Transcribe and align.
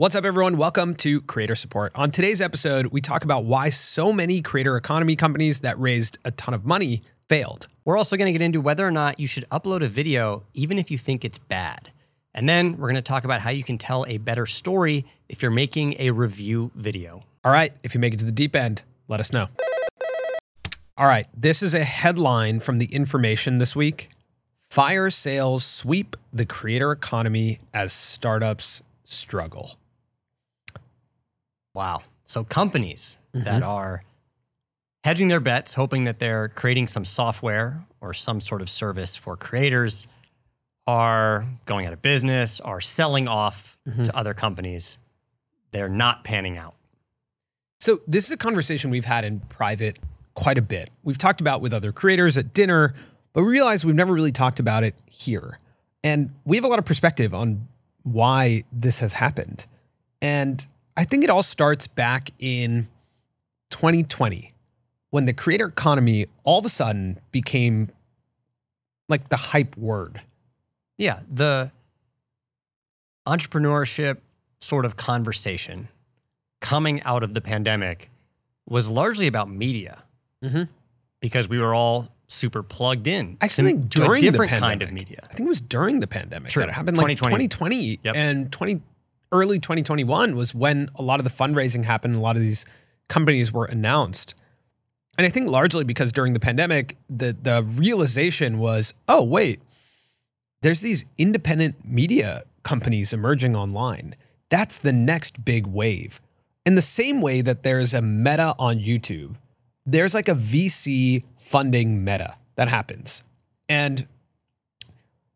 What's 0.00 0.14
up, 0.14 0.24
everyone? 0.24 0.56
Welcome 0.56 0.94
to 0.98 1.20
Creator 1.22 1.56
Support. 1.56 1.90
On 1.96 2.12
today's 2.12 2.40
episode, 2.40 2.86
we 2.92 3.00
talk 3.00 3.24
about 3.24 3.46
why 3.46 3.70
so 3.70 4.12
many 4.12 4.40
creator 4.40 4.76
economy 4.76 5.16
companies 5.16 5.58
that 5.58 5.76
raised 5.76 6.18
a 6.24 6.30
ton 6.30 6.54
of 6.54 6.64
money 6.64 7.02
failed. 7.28 7.66
We're 7.84 7.96
also 7.96 8.16
going 8.16 8.32
to 8.32 8.38
get 8.38 8.44
into 8.44 8.60
whether 8.60 8.86
or 8.86 8.92
not 8.92 9.18
you 9.18 9.26
should 9.26 9.44
upload 9.50 9.82
a 9.82 9.88
video, 9.88 10.44
even 10.54 10.78
if 10.78 10.92
you 10.92 10.98
think 10.98 11.24
it's 11.24 11.38
bad. 11.38 11.90
And 12.32 12.48
then 12.48 12.76
we're 12.76 12.86
going 12.86 12.94
to 12.94 13.02
talk 13.02 13.24
about 13.24 13.40
how 13.40 13.50
you 13.50 13.64
can 13.64 13.76
tell 13.76 14.06
a 14.06 14.18
better 14.18 14.46
story 14.46 15.04
if 15.28 15.42
you're 15.42 15.50
making 15.50 15.96
a 15.98 16.12
review 16.12 16.70
video. 16.76 17.24
All 17.44 17.50
right, 17.50 17.72
if 17.82 17.92
you 17.92 17.98
make 17.98 18.14
it 18.14 18.20
to 18.20 18.24
the 18.24 18.30
deep 18.30 18.54
end, 18.54 18.84
let 19.08 19.18
us 19.18 19.32
know. 19.32 19.48
All 20.96 21.06
right, 21.06 21.26
this 21.36 21.60
is 21.60 21.74
a 21.74 21.82
headline 21.82 22.60
from 22.60 22.78
the 22.78 22.86
information 22.86 23.58
this 23.58 23.74
week. 23.74 24.10
Fire 24.70 25.10
sales 25.10 25.64
sweep 25.64 26.14
the 26.32 26.46
creator 26.46 26.92
economy 26.92 27.58
as 27.74 27.92
startups 27.92 28.80
struggle. 29.04 29.77
Wow. 31.78 32.02
So 32.24 32.42
companies 32.42 33.18
that 33.32 33.62
mm-hmm. 33.62 33.62
are 33.62 34.02
hedging 35.04 35.28
their 35.28 35.38
bets, 35.38 35.74
hoping 35.74 36.02
that 36.04 36.18
they're 36.18 36.48
creating 36.48 36.88
some 36.88 37.04
software 37.04 37.84
or 38.00 38.12
some 38.12 38.40
sort 38.40 38.62
of 38.62 38.68
service 38.68 39.14
for 39.14 39.36
creators, 39.36 40.08
are 40.88 41.46
going 41.66 41.86
out 41.86 41.92
of 41.92 42.02
business, 42.02 42.58
are 42.58 42.80
selling 42.80 43.28
off 43.28 43.78
mm-hmm. 43.88 44.02
to 44.02 44.16
other 44.16 44.34
companies. 44.34 44.98
They're 45.70 45.88
not 45.88 46.24
panning 46.24 46.58
out. 46.58 46.74
So, 47.78 48.00
this 48.08 48.24
is 48.24 48.32
a 48.32 48.36
conversation 48.36 48.90
we've 48.90 49.04
had 49.04 49.24
in 49.24 49.38
private 49.38 50.00
quite 50.34 50.58
a 50.58 50.62
bit. 50.62 50.90
We've 51.04 51.16
talked 51.16 51.40
about 51.40 51.60
with 51.60 51.72
other 51.72 51.92
creators 51.92 52.36
at 52.36 52.52
dinner, 52.52 52.92
but 53.34 53.44
we 53.44 53.50
realized 53.50 53.84
we've 53.84 53.94
never 53.94 54.12
really 54.12 54.32
talked 54.32 54.58
about 54.58 54.82
it 54.82 54.96
here. 55.06 55.60
And 56.02 56.34
we 56.44 56.56
have 56.56 56.64
a 56.64 56.68
lot 56.68 56.80
of 56.80 56.84
perspective 56.84 57.32
on 57.32 57.68
why 58.02 58.64
this 58.72 58.98
has 58.98 59.12
happened. 59.12 59.66
And 60.20 60.66
I 60.98 61.04
think 61.04 61.22
it 61.22 61.30
all 61.30 61.44
starts 61.44 61.86
back 61.86 62.30
in 62.40 62.88
2020 63.70 64.50
when 65.10 65.24
the 65.26 65.32
creator 65.32 65.66
economy 65.66 66.26
all 66.42 66.58
of 66.58 66.64
a 66.64 66.68
sudden 66.68 67.20
became 67.30 67.90
like 69.08 69.28
the 69.28 69.36
hype 69.36 69.76
word. 69.76 70.22
Yeah, 70.96 71.20
the 71.32 71.70
entrepreneurship 73.26 74.18
sort 74.60 74.84
of 74.84 74.96
conversation 74.96 75.88
coming 76.60 77.00
out 77.04 77.22
of 77.22 77.32
the 77.32 77.40
pandemic 77.40 78.10
was 78.68 78.88
largely 78.88 79.26
about 79.28 79.48
media 79.48 80.02
Mhm. 80.42 80.68
because 81.20 81.48
we 81.48 81.58
were 81.58 81.74
all 81.74 82.08
super 82.26 82.62
plugged 82.62 83.06
in. 83.06 83.38
I 83.40 83.44
actually 83.44 83.72
to- 83.74 83.78
think 83.78 83.90
to 83.92 83.98
during 84.00 84.18
a 84.18 84.30
different 84.30 84.50
the 84.52 84.58
kind 84.58 84.82
of 84.82 84.90
media. 84.92 85.20
I 85.22 85.28
think 85.28 85.46
it 85.46 85.48
was 85.48 85.60
during 85.60 86.00
the 86.00 86.06
pandemic 86.08 86.50
True. 86.50 86.62
that 86.62 86.70
it 86.70 86.72
happened. 86.72 86.96
Like 86.98 87.16
2020. 87.18 87.48
2020 87.48 88.00
Yep. 88.02 88.16
and 88.16 88.52
20 88.52 88.82
early 89.32 89.58
2021 89.58 90.36
was 90.36 90.54
when 90.54 90.88
a 90.96 91.02
lot 91.02 91.20
of 91.20 91.24
the 91.24 91.30
fundraising 91.30 91.84
happened. 91.84 92.16
A 92.16 92.20
lot 92.20 92.36
of 92.36 92.42
these 92.42 92.64
companies 93.08 93.52
were 93.52 93.64
announced, 93.64 94.34
and 95.16 95.26
I 95.26 95.30
think 95.30 95.50
largely 95.50 95.84
because 95.84 96.12
during 96.12 96.32
the 96.32 96.40
pandemic, 96.40 96.96
the 97.08 97.36
the 97.40 97.62
realization 97.62 98.58
was, 98.58 98.94
oh 99.08 99.22
wait, 99.22 99.60
there's 100.62 100.80
these 100.80 101.04
independent 101.18 101.84
media 101.84 102.42
companies 102.62 103.12
emerging 103.12 103.56
online. 103.56 104.14
That's 104.50 104.78
the 104.78 104.92
next 104.92 105.44
big 105.44 105.66
wave. 105.66 106.20
In 106.64 106.74
the 106.74 106.82
same 106.82 107.20
way 107.20 107.40
that 107.40 107.62
there's 107.62 107.94
a 107.94 108.02
meta 108.02 108.54
on 108.58 108.78
YouTube, 108.78 109.36
there's 109.86 110.14
like 110.14 110.28
a 110.28 110.34
VC 110.34 111.22
funding 111.38 112.04
meta 112.04 112.34
that 112.56 112.68
happens. 112.68 113.22
And 113.68 114.06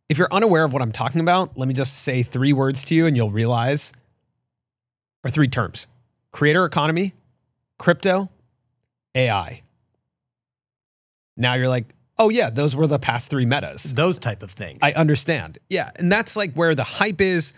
if 0.08 0.18
you're 0.18 0.32
unaware 0.32 0.64
of 0.64 0.72
what 0.72 0.82
I'm 0.82 0.92
talking 0.92 1.20
about, 1.20 1.56
let 1.56 1.68
me 1.68 1.74
just 1.74 2.00
say 2.00 2.22
three 2.22 2.52
words 2.52 2.84
to 2.84 2.94
you 2.94 3.06
and 3.06 3.16
you'll 3.16 3.30
realize, 3.30 3.92
or 5.24 5.30
three 5.30 5.48
terms 5.48 5.86
creator 6.32 6.64
economy, 6.64 7.14
crypto, 7.78 8.30
AI. 9.14 9.62
Now 11.36 11.54
you're 11.54 11.68
like, 11.68 11.94
oh, 12.18 12.28
yeah, 12.28 12.50
those 12.50 12.76
were 12.76 12.86
the 12.86 12.98
past 12.98 13.30
three 13.30 13.46
metas. 13.46 13.94
Those 13.94 14.18
type 14.18 14.42
of 14.42 14.50
things. 14.50 14.78
I 14.82 14.92
understand. 14.92 15.58
Yeah. 15.68 15.90
And 15.96 16.10
that's 16.10 16.36
like 16.36 16.54
where 16.54 16.74
the 16.74 16.84
hype 16.84 17.20
is. 17.20 17.52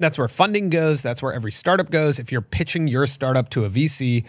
That's 0.00 0.18
where 0.18 0.28
funding 0.28 0.70
goes. 0.70 1.02
That's 1.02 1.22
where 1.22 1.32
every 1.32 1.52
startup 1.52 1.90
goes. 1.90 2.18
If 2.18 2.32
you're 2.32 2.42
pitching 2.42 2.88
your 2.88 3.06
startup 3.06 3.48
to 3.50 3.64
a 3.64 3.70
VC, 3.70 4.24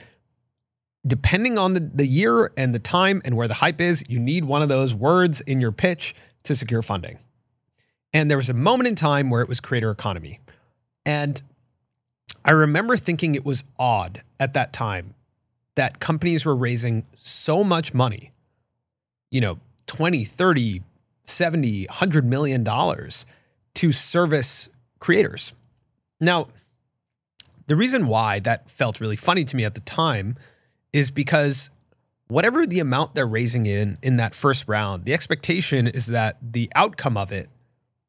depending 1.06 1.58
on 1.58 1.74
the, 1.74 1.80
the 1.80 2.06
year 2.06 2.52
and 2.56 2.74
the 2.74 2.80
time 2.80 3.22
and 3.26 3.36
where 3.36 3.48
the 3.48 3.56
hype 3.56 3.82
is, 3.82 4.04
you 4.08 4.20
need 4.20 4.46
one 4.46 4.62
of 4.62 4.70
those 4.70 4.94
words 4.94 5.42
in 5.42 5.60
your 5.60 5.72
pitch 5.72 6.16
to 6.44 6.56
secure 6.56 6.82
funding. 6.82 7.20
And 8.16 8.32
there 8.32 8.38
was 8.38 8.48
a 8.48 8.54
moment 8.54 8.88
in 8.88 8.96
time 8.96 9.30
where 9.30 9.42
it 9.42 9.50
was 9.50 9.60
creator 9.60 9.92
economy. 9.92 10.40
And 11.06 11.42
I 12.46 12.52
remember 12.52 12.96
thinking 12.96 13.36
it 13.36 13.44
was 13.44 13.66
odd 13.78 14.24
at 14.40 14.54
that 14.54 14.72
time 14.72 15.16
that 15.76 16.00
companies 16.00 16.46
were 16.46 16.56
raising 16.56 17.06
so 17.18 17.62
much 17.62 17.94
money, 17.94 18.32
you 19.32 19.42
know, 19.42 19.60
20, 19.88 20.24
30, 20.24 20.82
70, 21.26 21.88
100 21.88 22.24
million 22.24 22.64
dollars 22.64 23.26
to 23.74 23.92
service 23.92 24.70
creators. 25.00 25.52
Now, 26.22 26.48
the 27.68 27.76
reason 27.76 28.08
why 28.08 28.40
that 28.40 28.70
felt 28.70 29.02
really 29.02 29.18
funny 29.18 29.44
to 29.44 29.58
me 29.58 29.66
at 29.66 29.76
the 29.76 29.82
time 29.82 30.38
is 30.94 31.12
because 31.12 31.70
whatever 32.30 32.66
the 32.66 32.80
amount 32.80 33.14
they're 33.14 33.28
raising 33.28 33.66
in 33.66 33.98
in 34.02 34.16
that 34.16 34.34
first 34.34 34.70
round, 34.70 35.04
the 35.04 35.14
expectation 35.14 35.86
is 35.86 36.06
that 36.06 36.38
the 36.42 36.72
outcome 36.76 37.18
of 37.18 37.34
it 37.34 37.50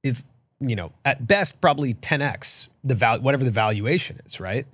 is, 0.06 0.24
you 0.60 0.76
know, 0.76 0.92
at 1.04 1.26
best 1.26 1.60
probably 1.60 1.94
10x 1.94 2.68
the 2.84 2.94
value 2.94 3.22
whatever 3.22 3.44
the 3.44 3.50
valuation 3.50 4.20
is, 4.26 4.40
right? 4.40 4.66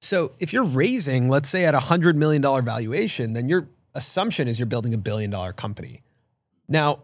So 0.00 0.32
if 0.38 0.52
you're 0.52 0.64
raising, 0.64 1.28
let's 1.28 1.48
say 1.48 1.64
at 1.64 1.74
a 1.74 1.80
hundred 1.80 2.16
million 2.16 2.42
dollar 2.42 2.62
valuation, 2.62 3.32
then 3.32 3.48
your 3.48 3.68
assumption 3.94 4.48
is 4.48 4.58
you're 4.58 4.66
building 4.66 4.94
a 4.94 4.98
billion 4.98 5.30
dollar 5.30 5.52
company. 5.52 6.02
Now, 6.68 7.00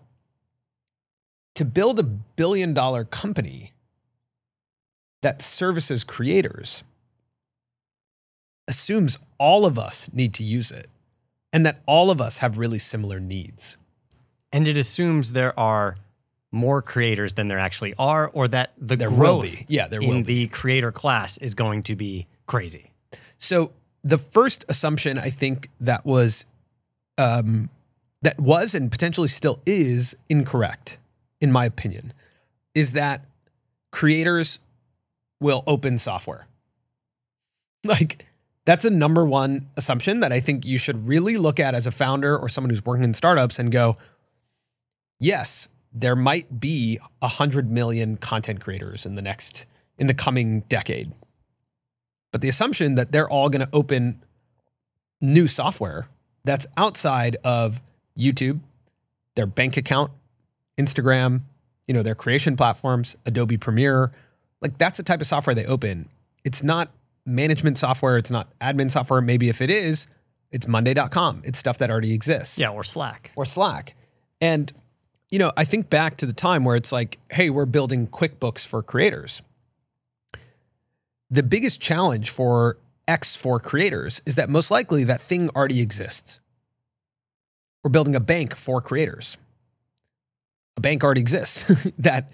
to 1.54 1.64
build 1.64 1.98
a 1.98 2.02
billion 2.02 2.74
dollar 2.74 3.04
company 3.04 3.72
that 5.22 5.42
services 5.42 6.04
creators 6.04 6.84
assumes 8.68 9.18
all 9.38 9.66
of 9.66 9.78
us 9.78 10.08
need 10.12 10.34
to 10.34 10.42
use 10.42 10.70
it 10.70 10.88
and 11.52 11.64
that 11.66 11.80
all 11.86 12.10
of 12.10 12.20
us 12.20 12.38
have 12.38 12.58
really 12.58 12.78
similar 12.78 13.20
needs. 13.20 13.76
and 14.52 14.68
it 14.68 14.76
assumes 14.76 15.32
there 15.32 15.58
are 15.58 15.96
more 16.54 16.80
creators 16.80 17.34
than 17.34 17.48
there 17.48 17.58
actually 17.58 17.94
are, 17.98 18.30
or 18.32 18.48
that 18.48 18.72
the 18.78 18.96
There 18.96 19.10
growth. 19.10 19.64
Yeah, 19.68 19.88
there 19.88 20.00
in 20.00 20.22
the 20.22 20.48
creator 20.48 20.92
class 20.92 21.36
is 21.38 21.54
going 21.54 21.82
to 21.84 21.96
be 21.96 22.26
crazy. 22.46 22.92
So 23.38 23.72
the 24.02 24.18
first 24.18 24.64
assumption 24.68 25.18
I 25.18 25.30
think 25.30 25.68
that 25.80 26.06
was 26.06 26.46
um, 27.18 27.68
that 28.22 28.38
was 28.40 28.74
and 28.74 28.90
potentially 28.90 29.28
still 29.28 29.60
is 29.66 30.16
incorrect, 30.28 30.98
in 31.40 31.52
my 31.52 31.64
opinion, 31.64 32.12
is 32.74 32.92
that 32.92 33.24
creators 33.92 34.58
will 35.40 35.62
open 35.66 35.98
software. 35.98 36.46
Like 37.86 38.24
that's 38.64 38.86
a 38.86 38.90
number 38.90 39.26
one 39.26 39.68
assumption 39.76 40.20
that 40.20 40.32
I 40.32 40.40
think 40.40 40.64
you 40.64 40.78
should 40.78 41.06
really 41.06 41.36
look 41.36 41.60
at 41.60 41.74
as 41.74 41.86
a 41.86 41.90
founder 41.90 42.34
or 42.34 42.48
someone 42.48 42.70
who's 42.70 42.82
working 42.82 43.04
in 43.04 43.12
startups 43.12 43.58
and 43.58 43.70
go, 43.70 43.98
yes, 45.20 45.68
there 45.94 46.16
might 46.16 46.58
be 46.60 46.98
a 47.22 47.28
hundred 47.28 47.70
million 47.70 48.16
content 48.16 48.60
creators 48.60 49.06
in 49.06 49.14
the 49.14 49.22
next 49.22 49.64
in 49.98 50.06
the 50.08 50.14
coming 50.14 50.60
decade. 50.62 51.12
But 52.32 52.40
the 52.40 52.48
assumption 52.48 52.96
that 52.96 53.12
they're 53.12 53.28
all 53.28 53.48
going 53.48 53.64
to 53.64 53.68
open 53.72 54.20
new 55.20 55.46
software 55.46 56.08
that's 56.44 56.66
outside 56.76 57.36
of 57.44 57.80
YouTube, 58.18 58.60
their 59.36 59.46
bank 59.46 59.76
account, 59.76 60.10
Instagram, 60.76 61.42
you 61.86 61.94
know, 61.94 62.02
their 62.02 62.14
creation 62.16 62.56
platforms, 62.56 63.16
Adobe 63.24 63.56
Premiere, 63.56 64.10
like 64.60 64.78
that's 64.78 64.96
the 64.96 65.02
type 65.04 65.20
of 65.20 65.26
software 65.26 65.54
they 65.54 65.64
open. 65.66 66.08
It's 66.44 66.62
not 66.62 66.90
management 67.24 67.78
software, 67.78 68.18
it's 68.18 68.30
not 68.30 68.48
admin 68.58 68.90
software. 68.90 69.20
Maybe 69.20 69.48
if 69.48 69.60
it 69.62 69.70
is, 69.70 70.08
it's 70.50 70.66
monday.com. 70.66 71.42
It's 71.44 71.58
stuff 71.58 71.78
that 71.78 71.90
already 71.90 72.12
exists 72.12 72.58
Yeah, 72.58 72.68
or 72.70 72.82
Slack. 72.82 73.30
or 73.36 73.44
Slack. 73.44 73.94
And, 74.40 74.72
you 75.34 75.40
know, 75.40 75.50
I 75.56 75.64
think 75.64 75.90
back 75.90 76.16
to 76.18 76.26
the 76.26 76.32
time 76.32 76.62
where 76.62 76.76
it's 76.76 76.92
like, 76.92 77.18
hey, 77.28 77.50
we're 77.50 77.66
building 77.66 78.06
QuickBooks 78.06 78.64
for 78.64 78.84
creators. 78.84 79.42
The 81.28 81.42
biggest 81.42 81.80
challenge 81.80 82.30
for 82.30 82.78
X 83.08 83.34
for 83.34 83.58
creators 83.58 84.22
is 84.26 84.36
that 84.36 84.48
most 84.48 84.70
likely 84.70 85.02
that 85.02 85.20
thing 85.20 85.50
already 85.56 85.80
exists. 85.80 86.38
We're 87.82 87.90
building 87.90 88.14
a 88.14 88.20
bank 88.20 88.54
for 88.54 88.80
creators. 88.80 89.36
A 90.76 90.80
bank 90.80 91.02
already 91.02 91.22
exists 91.22 91.64
that 91.98 92.30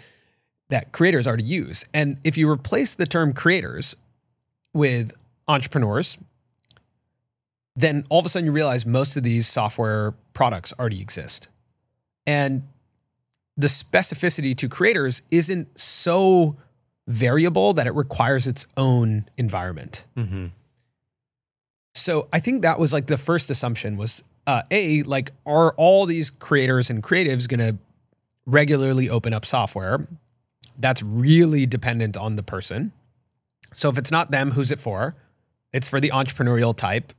that 0.69 0.93
creators 0.93 1.27
already 1.27 1.45
use. 1.45 1.87
And 1.95 2.19
if 2.23 2.37
you 2.37 2.51
replace 2.51 2.93
the 2.93 3.07
term 3.07 3.33
creators 3.33 3.97
with 4.75 5.15
entrepreneurs, 5.49 6.19
then 7.75 8.05
all 8.11 8.19
of 8.19 8.27
a 8.27 8.29
sudden 8.29 8.45
you 8.45 8.53
realize 8.53 8.85
most 8.85 9.17
of 9.17 9.23
these 9.23 9.49
software 9.49 10.13
products 10.35 10.75
already 10.79 11.01
exist. 11.01 11.49
And 12.27 12.65
the 13.61 13.67
specificity 13.67 14.57
to 14.57 14.69
creators 14.69 15.23
isn't 15.31 15.79
so 15.79 16.57
variable 17.07 17.75
that 17.75 17.87
it 17.87 17.95
requires 17.95 18.47
its 18.47 18.67
own 18.77 19.29
environment. 19.37 20.05
Mm-hmm. 20.17 20.47
So 21.95 22.29
I 22.33 22.41
think 22.41 22.63
that 22.63 22.79
was 22.79 22.93
like 22.93 23.07
the 23.07 23.19
first 23.19 23.51
assumption 23.51 23.97
was 23.97 24.23
uh, 24.47 24.63
a 24.71 25.03
like 25.03 25.33
are 25.45 25.73
all 25.77 26.07
these 26.07 26.31
creators 26.31 26.89
and 26.89 27.03
creatives 27.03 27.47
going 27.49 27.61
to 27.61 27.79
regularly 28.47 29.11
open 29.11 29.35
up 29.35 29.45
software? 29.45 30.07
That's 30.79 31.03
really 31.03 31.67
dependent 31.67 32.17
on 32.17 32.37
the 32.37 32.43
person. 32.43 32.93
So 33.75 33.91
if 33.91 33.99
it's 33.99 34.11
not 34.11 34.31
them, 34.31 34.53
who's 34.53 34.71
it 34.71 34.81
for? 34.81 35.17
It's 35.73 35.89
for 35.89 36.01
the 36.01 36.11
entrepreneurial 36.11 36.75
type. 36.75 37.13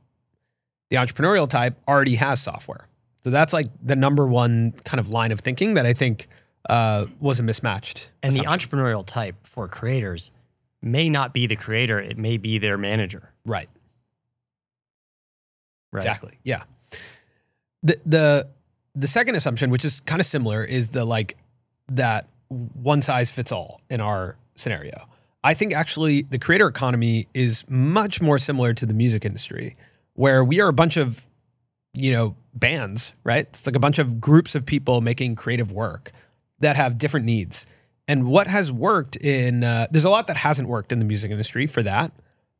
The 0.90 0.96
entrepreneurial 0.96 1.48
type 1.48 1.78
already 1.86 2.16
has 2.16 2.42
software. 2.42 2.88
So 3.22 3.30
that's 3.30 3.52
like 3.52 3.68
the 3.82 3.96
number 3.96 4.26
one 4.26 4.72
kind 4.84 4.98
of 4.98 5.10
line 5.10 5.32
of 5.32 5.40
thinking 5.40 5.74
that 5.74 5.86
I 5.86 5.92
think 5.92 6.28
uh, 6.68 7.06
was 7.20 7.38
a 7.40 7.42
mismatched. 7.42 8.10
And 8.22 8.32
the 8.32 8.40
entrepreneurial 8.40 9.06
type 9.06 9.36
for 9.46 9.68
creators 9.68 10.30
may 10.80 11.08
not 11.08 11.32
be 11.32 11.46
the 11.46 11.56
creator, 11.56 12.00
it 12.00 12.18
may 12.18 12.36
be 12.36 12.58
their 12.58 12.76
manager. 12.76 13.32
right. 13.44 13.68
Right. 15.92 16.00
Exactly. 16.00 16.38
Yeah. 16.42 16.62
The 17.82 17.98
the 18.06 18.48
the 18.94 19.06
second 19.06 19.34
assumption, 19.34 19.70
which 19.70 19.84
is 19.84 20.00
kind 20.00 20.20
of 20.20 20.26
similar, 20.26 20.64
is 20.64 20.88
the 20.88 21.04
like 21.04 21.36
that 21.88 22.28
one 22.48 23.02
size 23.02 23.30
fits 23.30 23.52
all 23.52 23.80
in 23.90 24.00
our 24.00 24.36
scenario. 24.54 25.06
I 25.44 25.54
think 25.54 25.74
actually 25.74 26.22
the 26.22 26.38
creator 26.38 26.66
economy 26.66 27.28
is 27.34 27.64
much 27.68 28.22
more 28.22 28.38
similar 28.38 28.72
to 28.74 28.86
the 28.86 28.94
music 28.94 29.24
industry, 29.24 29.76
where 30.14 30.42
we 30.44 30.60
are 30.60 30.68
a 30.68 30.72
bunch 30.72 30.96
of, 30.96 31.26
you 31.92 32.12
know, 32.12 32.36
bands, 32.54 33.12
right? 33.24 33.46
It's 33.46 33.66
like 33.66 33.76
a 33.76 33.80
bunch 33.80 33.98
of 33.98 34.20
groups 34.20 34.54
of 34.54 34.66
people 34.66 35.00
making 35.00 35.36
creative 35.36 35.72
work 35.72 36.12
that 36.60 36.76
have 36.76 36.98
different 36.98 37.26
needs. 37.26 37.66
And 38.08 38.26
what 38.26 38.46
has 38.46 38.70
worked 38.70 39.16
in, 39.16 39.64
uh, 39.64 39.86
there's 39.90 40.04
a 40.04 40.10
lot 40.10 40.26
that 40.26 40.36
hasn't 40.38 40.68
worked 40.68 40.92
in 40.92 40.98
the 40.98 41.04
music 41.04 41.30
industry 41.30 41.66
for 41.66 41.82
that. 41.82 42.12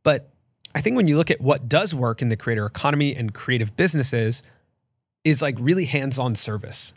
But 0.03 0.31
I 0.75 0.81
think 0.81 0.97
when 0.97 1.09
you 1.09 1.17
look 1.17 1.31
at 1.31 1.41
what 1.41 1.69
does 1.69 1.95
work 1.95 2.23
in 2.23 2.29
the 2.29 2.37
creator 2.37 2.65
economy 2.65 3.15
and 3.15 3.35
creative 3.35 3.77
businesses, 3.77 4.43
is 5.25 5.43
like 5.43 5.57
really 5.61 5.85
hands 5.85 6.19
on 6.19 6.35
service. 6.35 6.93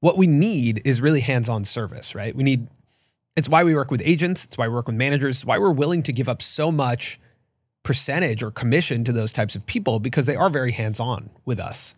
What 0.00 0.18
we 0.18 0.26
need 0.26 0.82
is 0.84 1.00
really 1.00 1.20
hands 1.20 1.48
on 1.48 1.64
service, 1.64 2.14
right? 2.14 2.34
We 2.34 2.42
need, 2.42 2.68
it's 3.36 3.48
why 3.48 3.64
we 3.64 3.74
work 3.74 3.90
with 3.90 4.02
agents, 4.04 4.44
it's 4.44 4.58
why 4.58 4.68
we 4.68 4.74
work 4.74 4.86
with 4.86 4.96
managers, 4.96 5.36
it's 5.36 5.44
why 5.44 5.58
we're 5.58 5.70
willing 5.70 6.02
to 6.02 6.12
give 6.12 6.28
up 6.28 6.42
so 6.42 6.70
much 6.70 7.18
percentage 7.82 8.42
or 8.42 8.50
commission 8.50 9.04
to 9.04 9.12
those 9.12 9.32
types 9.32 9.54
of 9.56 9.64
people 9.66 9.98
because 10.00 10.26
they 10.26 10.36
are 10.36 10.50
very 10.50 10.72
hands 10.72 11.00
on 11.00 11.30
with 11.44 11.58
us. 11.58 11.94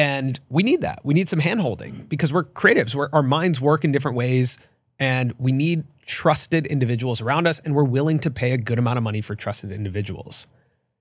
And 0.00 0.40
we 0.48 0.62
need 0.62 0.80
that. 0.80 1.00
We 1.04 1.12
need 1.12 1.28
some 1.28 1.40
hand 1.40 1.60
holding 1.60 2.06
because 2.08 2.32
we're 2.32 2.44
creatives, 2.44 2.94
we're, 2.94 3.10
our 3.12 3.22
minds 3.22 3.60
work 3.60 3.84
in 3.84 3.92
different 3.92 4.16
ways, 4.16 4.56
and 4.98 5.34
we 5.38 5.52
need 5.52 5.84
trusted 6.06 6.64
individuals 6.64 7.20
around 7.20 7.46
us, 7.46 7.58
and 7.58 7.74
we're 7.74 7.84
willing 7.84 8.18
to 8.20 8.30
pay 8.30 8.52
a 8.52 8.56
good 8.56 8.78
amount 8.78 8.96
of 8.96 9.04
money 9.04 9.20
for 9.20 9.34
trusted 9.34 9.70
individuals. 9.70 10.46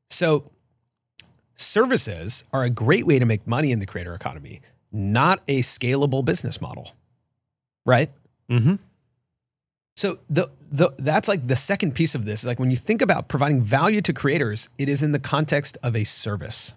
So, 0.10 0.51
services 1.56 2.44
are 2.51 2.63
a 2.63 2.69
great 2.69 3.07
way 3.07 3.19
to 3.19 3.25
make 3.25 3.48
money 3.48 3.72
in 3.72 3.80
the 3.80 3.86
creator 3.86 4.13
economy, 4.13 4.60
not 4.92 5.44
a 5.48 5.62
scalable 5.62 6.25
business 6.25 6.60
model, 6.60 6.92
right? 7.86 8.10
Mm-hmm. 8.52 8.75
So 9.95 10.19
the 10.30 10.50
the 10.69 10.92
that's 10.98 11.30
like 11.30 11.48
the 11.48 11.56
second 11.56 11.95
piece 11.95 12.16
of 12.16 12.25
this. 12.25 12.44
Like 12.44 12.60
when 12.60 12.69
you 12.69 12.78
think 12.78 13.02
about 13.02 13.30
providing 13.30 13.62
value 13.62 14.02
to 14.02 14.12
creators, 14.12 14.68
it 14.78 14.90
is 14.90 15.02
in 15.02 15.13
the 15.13 15.19
context 15.19 15.78
of 15.84 15.95
a 15.95 16.04
service. 16.04 16.74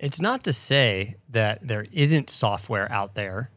It's 0.00 0.20
not 0.20 0.42
to 0.44 0.52
say 0.52 1.16
that 1.28 1.66
there 1.66 1.86
isn't 1.92 2.30
software 2.30 2.90
out 2.90 3.14
there 3.14 3.50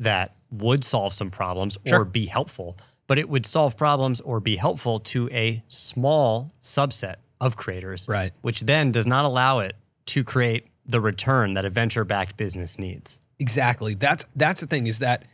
that 0.00 0.34
would 0.50 0.82
solve 0.84 1.14
some 1.14 1.30
problems 1.30 1.78
Sure. 1.86 2.00
or 2.00 2.04
be 2.04 2.26
helpful, 2.26 2.76
but 3.06 3.16
it 3.18 3.28
would 3.28 3.46
solve 3.46 3.76
problems 3.76 4.20
or 4.20 4.40
be 4.40 4.56
helpful 4.56 4.98
to 5.00 5.28
a 5.30 5.62
small 5.66 6.52
subset 6.60 7.16
of 7.40 7.56
creators, 7.56 8.06
Right. 8.08 8.32
which 8.42 8.60
then 8.62 8.90
does 8.90 9.06
not 9.06 9.24
allow 9.24 9.60
it 9.60 9.76
to 10.06 10.24
create 10.24 10.66
the 10.84 11.00
return 11.00 11.54
that 11.54 11.64
a 11.64 11.70
venture 11.70 12.04
backed 12.04 12.36
business 12.36 12.78
needs. 12.78 13.20
Exactly. 13.38 13.94
That's 13.94 14.26
that's 14.34 14.60
the 14.60 14.66
thing 14.66 14.86
is 14.88 14.98
that 14.98 15.24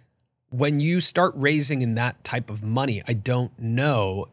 when 0.51 0.79
you 0.81 1.01
start 1.01 1.33
raising 1.37 1.81
in 1.81 1.95
that 1.95 2.23
type 2.23 2.51
of 2.51 2.63
money, 2.63 3.03
I 3.09 3.15
don't 3.15 3.57
know 3.59 4.27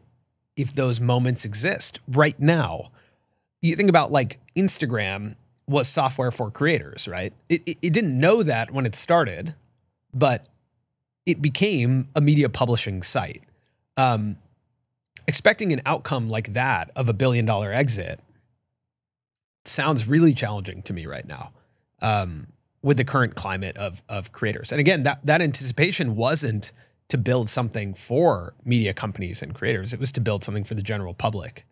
if 0.56 0.74
those 0.74 1.00
moments 1.00 1.44
exist 1.44 2.00
right 2.06 2.38
now. 2.38 2.90
You 3.62 3.76
think 3.76 3.88
about 3.88 4.10
like 4.12 4.40
Instagram 4.56 5.36
was 5.68 5.88
software 5.88 6.30
for 6.30 6.50
creators, 6.50 7.06
right? 7.06 7.32
It, 7.48 7.62
it, 7.66 7.78
it 7.82 7.92
didn't 7.92 8.18
know 8.18 8.42
that 8.42 8.70
when 8.70 8.86
it 8.86 8.94
started, 8.94 9.54
but 10.14 10.46
it 11.26 11.42
became 11.42 12.08
a 12.16 12.20
media 12.20 12.48
publishing 12.48 13.02
site. 13.02 13.42
Um, 13.96 14.38
expecting 15.26 15.72
an 15.72 15.82
outcome 15.84 16.30
like 16.30 16.54
that 16.54 16.90
of 16.96 17.08
a 17.08 17.12
billion 17.12 17.44
dollar 17.44 17.72
exit 17.72 18.20
sounds 19.64 20.08
really 20.08 20.32
challenging 20.32 20.82
to 20.82 20.92
me 20.92 21.06
right 21.06 21.26
now. 21.26 21.52
Um, 22.00 22.46
with 22.82 22.96
the 22.96 23.04
current 23.04 23.34
climate 23.34 23.76
of 23.76 24.02
of 24.08 24.32
creators. 24.32 24.72
And 24.72 24.80
again, 24.80 25.02
that 25.02 25.20
that 25.24 25.42
anticipation 25.42 26.16
wasn't 26.16 26.72
to 27.08 27.18
build 27.18 27.48
something 27.48 27.94
for 27.94 28.54
media 28.64 28.92
companies 28.92 29.42
and 29.42 29.54
creators. 29.54 29.92
It 29.92 30.00
was 30.00 30.12
to 30.12 30.20
build 30.20 30.44
something 30.44 30.64
for 30.64 30.74
the 30.74 30.82
general 30.82 31.14
public. 31.14 31.64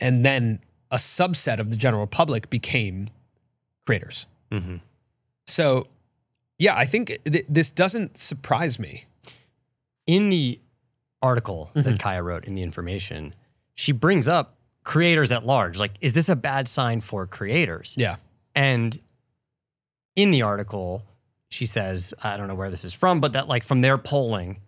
And 0.00 0.24
then 0.24 0.60
a 0.90 0.96
subset 0.96 1.58
of 1.58 1.70
the 1.70 1.76
general 1.76 2.06
public 2.06 2.48
became 2.48 3.08
creators. 3.88 4.26
Mm-hmm. 4.52 4.76
So, 5.46 5.86
yeah, 6.58 6.76
I 6.76 6.84
think 6.84 7.06
th- 7.24 7.46
this 7.48 7.70
doesn't 7.72 8.18
surprise 8.18 8.78
me. 8.78 9.04
In 10.06 10.28
the 10.28 10.60
article 11.22 11.70
Mm-hmm. 11.74 11.88
that 11.90 11.98
Kaya 11.98 12.22
wrote 12.22 12.44
in 12.44 12.54
the 12.54 12.62
information, 12.62 13.34
she 13.74 13.92
brings 13.92 14.28
up 14.28 14.56
creators 14.84 15.32
at 15.32 15.44
large. 15.46 15.78
Like, 15.78 15.92
is 16.00 16.12
this 16.12 16.28
a 16.28 16.36
bad 16.36 16.68
sign 16.68 17.00
for 17.00 17.26
creators? 17.26 17.94
Yeah. 17.96 18.16
And 18.54 18.98
in 20.16 20.30
the 20.30 20.42
article, 20.42 21.02
she 21.48 21.64
says, 21.66 22.12
I 22.22 22.36
don't 22.36 22.48
know 22.48 22.54
where 22.54 22.70
this 22.70 22.84
is 22.84 22.92
from, 22.92 23.20
but 23.20 23.32
that 23.32 23.48
like 23.48 23.64
from 23.64 23.80
their 23.80 23.96
polling, 23.98 24.60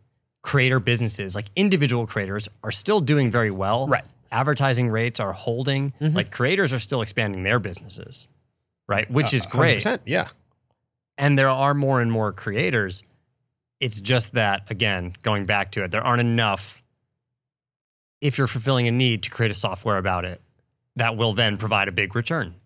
creator 0.43 0.81
businesses, 0.81 1.34
like 1.34 1.46
individual 1.56 2.06
creators, 2.06 2.49
are 2.64 2.70
still 2.72 3.00
doing 3.00 3.31
very 3.31 3.50
well. 3.50 3.87
Right. 3.87 4.05
Advertising 4.32 4.88
rates 4.88 5.20
are 5.20 5.32
holding. 5.32 5.93
Mhm. 6.00 6.14
Like 6.14 6.31
creators 6.31 6.72
are 6.72 6.78
still 6.78 7.02
expanding 7.02 7.43
their 7.43 7.58
businesses, 7.58 8.28
right? 8.91 9.11
Which 9.11 9.33
is 9.33 9.47
Uh, 9.47 9.49
great. 9.51 9.79
100%, 9.79 10.01
Yeah. 10.05 10.29
And 11.17 11.39
there 11.39 11.49
are 11.49 11.73
more 11.75 12.01
and 12.03 12.11
more 12.11 12.33
creators. 12.33 13.03
It's 13.79 14.01
just 14.01 14.33
that, 14.33 14.71
again, 14.71 15.15
going 15.23 15.45
back 15.45 15.71
to 15.73 15.85
it, 15.85 15.91
there 15.91 16.03
aren't 16.03 16.21
enough 16.21 16.83
if 18.21 18.37
you're 18.37 18.47
fulfilling 18.47 18.87
a 18.87 18.91
need 18.91 19.23
to 19.23 19.31
create 19.31 19.51
a 19.51 19.55
software 19.55 19.97
about 19.97 20.25
it 20.27 20.41
that 20.97 21.17
will 21.17 21.33
then 21.33 21.57
provide 21.57 21.89
a 21.89 21.93
big 21.93 22.15
return. 22.15 22.56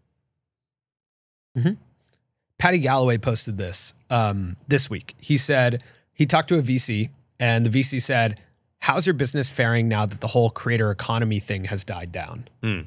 Paddy 2.59 2.79
Galloway 2.79 3.19
posted 3.19 3.59
this 3.59 3.95
um, 4.11 4.57
this 4.67 4.89
week. 4.91 5.15
He 5.19 5.37
said 5.39 5.83
he 6.13 6.27
talked 6.27 6.49
to 6.49 6.59
a 6.59 6.63
VC, 6.63 7.11
and 7.39 7.65
the 7.65 7.71
VC 7.71 8.01
said, 8.03 8.41
"How's 8.81 9.07
your 9.07 9.15
business 9.15 9.49
faring 9.51 9.87
now 9.89 10.05
that 10.07 10.21
the 10.21 10.29
whole 10.29 10.51
creator 10.51 10.91
economy 10.91 11.39
thing 11.39 11.67
has 11.67 11.85
died 11.85 12.11
down?" 12.11 12.49
Hmm. 12.63 12.81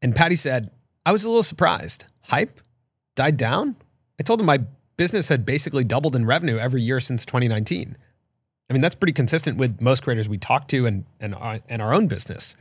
And 0.00 0.14
Paddy 0.14 0.36
said, 0.36 0.70
"I 1.08 1.10
was 1.10 1.24
a 1.24 1.28
little 1.28 1.42
surprised. 1.42 2.04
Hype 2.24 2.60
died 3.16 3.38
down. 3.38 3.76
I 4.20 4.22
told 4.24 4.40
him 4.40 4.46
my 4.46 4.60
business 4.98 5.28
had 5.28 5.46
basically 5.46 5.82
doubled 5.82 6.14
in 6.14 6.26
revenue 6.26 6.58
every 6.58 6.82
year 6.82 7.00
since 7.00 7.24
2019. 7.24 7.96
I 8.68 8.72
mean, 8.74 8.82
that's 8.82 8.94
pretty 8.94 9.14
consistent 9.14 9.56
with 9.56 9.80
most 9.80 10.02
creators 10.02 10.28
we 10.28 10.36
talk 10.36 10.68
to 10.68 10.84
and 10.84 11.06
and 11.18 11.34
our, 11.34 11.60
and 11.66 11.80
our 11.80 11.94
own 11.94 12.08
business." 12.08 12.54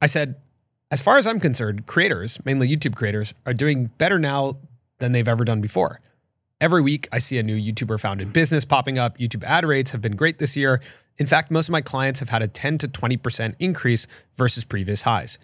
I 0.00 0.06
said, 0.06 0.36
as 0.90 1.02
far 1.02 1.18
as 1.18 1.26
I'm 1.26 1.38
concerned, 1.38 1.86
creators, 1.86 2.38
mainly 2.46 2.66
YouTube 2.66 2.96
creators, 2.96 3.34
are 3.44 3.52
doing 3.52 3.90
better 3.98 4.18
now 4.18 4.56
than 4.98 5.12
they've 5.12 5.28
ever 5.28 5.44
done 5.44 5.60
before. 5.60 6.00
Every 6.62 6.80
week, 6.80 7.08
I 7.12 7.18
see 7.18 7.36
a 7.36 7.42
new 7.42 7.58
YouTuber 7.60 8.00
founded 8.00 8.32
business 8.32 8.64
popping 8.64 8.98
up. 8.98 9.18
YouTube 9.18 9.44
ad 9.44 9.66
rates 9.66 9.90
have 9.90 10.00
been 10.00 10.16
great 10.16 10.38
this 10.38 10.56
year. 10.56 10.80
In 11.18 11.26
fact, 11.26 11.50
most 11.50 11.68
of 11.68 11.72
my 11.72 11.82
clients 11.82 12.20
have 12.20 12.30
had 12.30 12.40
a 12.40 12.48
10 12.48 12.78
to 12.78 12.88
20% 12.88 13.54
increase 13.58 14.06
versus 14.38 14.64
previous 14.64 15.02
highs. 15.02 15.36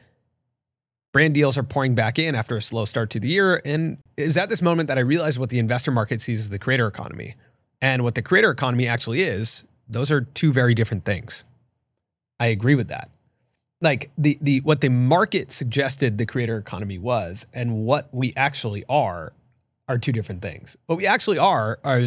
Brand 1.16 1.32
deals 1.32 1.56
are 1.56 1.62
pouring 1.62 1.94
back 1.94 2.18
in 2.18 2.34
after 2.34 2.58
a 2.58 2.60
slow 2.60 2.84
start 2.84 3.08
to 3.08 3.18
the 3.18 3.28
year. 3.28 3.62
And 3.64 3.96
it 4.18 4.26
was 4.26 4.36
at 4.36 4.50
this 4.50 4.60
moment 4.60 4.88
that 4.88 4.98
I 4.98 5.00
realized 5.00 5.38
what 5.38 5.48
the 5.48 5.58
investor 5.58 5.90
market 5.90 6.20
sees 6.20 6.40
as 6.40 6.50
the 6.50 6.58
creator 6.58 6.86
economy. 6.86 7.36
And 7.80 8.04
what 8.04 8.16
the 8.16 8.20
creator 8.20 8.50
economy 8.50 8.86
actually 8.86 9.22
is, 9.22 9.64
those 9.88 10.10
are 10.10 10.20
two 10.20 10.52
very 10.52 10.74
different 10.74 11.06
things. 11.06 11.44
I 12.38 12.48
agree 12.48 12.74
with 12.74 12.88
that 12.88 13.08
like 13.80 14.10
the 14.18 14.36
the 14.42 14.60
what 14.60 14.82
the 14.82 14.90
market 14.90 15.52
suggested 15.52 16.18
the 16.18 16.26
creator 16.26 16.58
economy 16.58 16.98
was 16.98 17.46
and 17.54 17.86
what 17.86 18.08
we 18.12 18.34
actually 18.36 18.84
are 18.88 19.32
are 19.88 19.96
two 19.96 20.12
different 20.12 20.42
things. 20.42 20.76
What 20.84 20.96
we 20.96 21.06
actually 21.06 21.38
are 21.38 21.78
are 21.82 21.98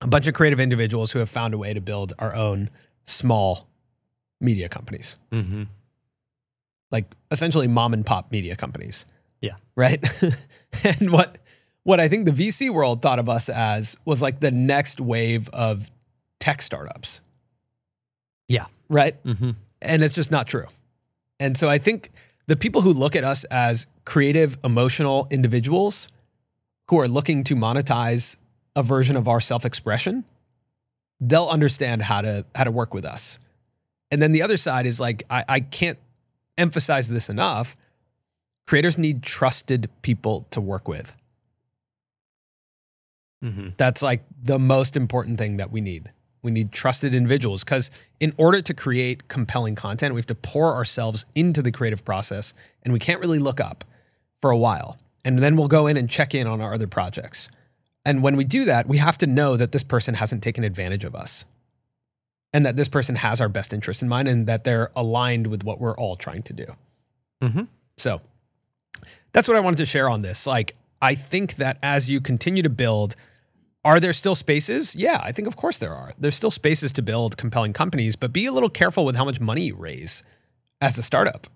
a 0.00 0.06
bunch 0.06 0.26
of 0.26 0.32
creative 0.32 0.60
individuals 0.60 1.12
who 1.12 1.18
have 1.18 1.28
found 1.28 1.52
a 1.52 1.58
way 1.58 1.74
to 1.74 1.80
build 1.82 2.14
our 2.18 2.34
own 2.34 2.70
small 3.04 3.68
media 4.40 4.70
companies, 4.70 5.16
Mm-hmm. 5.30 5.64
Like 6.92 7.06
essentially 7.30 7.66
mom 7.66 7.92
and 7.92 8.04
pop 8.04 8.30
media 8.30 8.54
companies. 8.54 9.04
Yeah. 9.40 9.56
Right? 9.74 10.06
and 10.84 11.10
what 11.10 11.38
what 11.84 11.98
I 11.98 12.08
think 12.08 12.26
the 12.26 12.30
VC 12.32 12.70
world 12.70 13.02
thought 13.02 13.18
of 13.18 13.28
us 13.28 13.48
as 13.48 13.96
was 14.04 14.22
like 14.22 14.40
the 14.40 14.52
next 14.52 15.00
wave 15.00 15.48
of 15.48 15.90
tech 16.38 16.62
startups. 16.62 17.20
Yeah. 18.48 18.66
right? 18.88 19.22
Mm-hmm. 19.24 19.52
And 19.80 20.04
it's 20.04 20.14
just 20.14 20.30
not 20.30 20.46
true. 20.46 20.66
And 21.40 21.56
so 21.56 21.68
I 21.68 21.78
think 21.78 22.10
the 22.46 22.56
people 22.56 22.82
who 22.82 22.92
look 22.92 23.16
at 23.16 23.24
us 23.24 23.44
as 23.44 23.86
creative, 24.04 24.58
emotional 24.62 25.26
individuals 25.30 26.08
who 26.88 27.00
are 27.00 27.08
looking 27.08 27.42
to 27.44 27.56
monetize 27.56 28.36
a 28.76 28.82
version 28.82 29.16
of 29.16 29.26
our 29.26 29.40
self-expression, 29.40 30.24
they'll 31.20 31.48
understand 31.48 32.02
how 32.02 32.20
to 32.20 32.44
how 32.54 32.64
to 32.64 32.70
work 32.70 32.92
with 32.94 33.04
us. 33.04 33.38
And 34.10 34.20
then 34.20 34.32
the 34.32 34.42
other 34.42 34.56
side 34.56 34.86
is 34.86 35.00
like 35.00 35.22
I, 35.30 35.44
I 35.48 35.60
can't 35.60 35.98
emphasize 36.58 37.08
this 37.08 37.28
enough. 37.28 37.76
Creators 38.66 38.98
need 38.98 39.22
trusted 39.22 39.90
people 40.02 40.46
to 40.50 40.60
work 40.60 40.88
with. 40.88 41.16
Mm-hmm. 43.42 43.70
That's 43.76 44.02
like 44.02 44.24
the 44.40 44.58
most 44.58 44.96
important 44.96 45.38
thing 45.38 45.56
that 45.56 45.72
we 45.72 45.80
need. 45.80 46.10
We 46.42 46.50
need 46.50 46.72
trusted 46.72 47.14
individuals 47.14 47.64
because 47.64 47.90
in 48.20 48.32
order 48.36 48.62
to 48.62 48.74
create 48.74 49.28
compelling 49.28 49.74
content, 49.74 50.14
we 50.14 50.18
have 50.20 50.26
to 50.26 50.34
pour 50.34 50.74
ourselves 50.74 51.24
into 51.34 51.62
the 51.62 51.72
creative 51.72 52.04
process 52.04 52.54
and 52.82 52.92
we 52.92 52.98
can't 52.98 53.20
really 53.20 53.38
look 53.38 53.60
up 53.60 53.84
for 54.40 54.50
a 54.50 54.56
while. 54.56 54.98
And 55.24 55.38
then 55.38 55.56
we'll 55.56 55.68
go 55.68 55.86
in 55.86 55.96
and 55.96 56.10
check 56.10 56.34
in 56.34 56.46
on 56.46 56.60
our 56.60 56.74
other 56.74 56.88
projects. 56.88 57.48
And 58.04 58.22
when 58.22 58.36
we 58.36 58.44
do 58.44 58.64
that, 58.64 58.88
we 58.88 58.98
have 58.98 59.16
to 59.18 59.26
know 59.26 59.56
that 59.56 59.70
this 59.70 59.84
person 59.84 60.14
hasn't 60.14 60.42
taken 60.42 60.64
advantage 60.64 61.04
of 61.04 61.14
us 61.14 61.44
and 62.52 62.66
that 62.66 62.76
this 62.76 62.88
person 62.88 63.16
has 63.16 63.40
our 63.40 63.48
best 63.48 63.72
interest 63.72 64.02
in 64.02 64.08
mind 64.08 64.28
and 64.28 64.46
that 64.46 64.64
they're 64.64 64.90
aligned 64.94 65.46
with 65.46 65.64
what 65.64 65.80
we're 65.80 65.96
all 65.96 66.16
trying 66.16 66.42
to 66.44 66.52
do. 66.52 66.66
Mm-hmm. 67.42 67.62
So 67.96 68.20
that's 69.32 69.48
what 69.48 69.56
I 69.56 69.60
wanted 69.60 69.78
to 69.78 69.86
share 69.86 70.08
on 70.08 70.22
this. 70.22 70.46
Like, 70.46 70.76
I 71.00 71.14
think 71.14 71.56
that 71.56 71.78
as 71.82 72.08
you 72.08 72.20
continue 72.20 72.62
to 72.62 72.70
build, 72.70 73.16
are 73.84 73.98
there 73.98 74.12
still 74.12 74.34
spaces? 74.34 74.94
Yeah, 74.94 75.20
I 75.22 75.32
think 75.32 75.48
of 75.48 75.56
course 75.56 75.78
there 75.78 75.94
are. 75.94 76.12
There's 76.18 76.36
still 76.36 76.50
spaces 76.50 76.92
to 76.92 77.02
build 77.02 77.36
compelling 77.36 77.72
companies, 77.72 78.14
but 78.16 78.32
be 78.32 78.46
a 78.46 78.52
little 78.52 78.68
careful 78.68 79.04
with 79.04 79.16
how 79.16 79.24
much 79.24 79.40
money 79.40 79.62
you 79.62 79.74
raise 79.74 80.22
as 80.80 80.98
a 80.98 81.02
startup. 81.02 81.48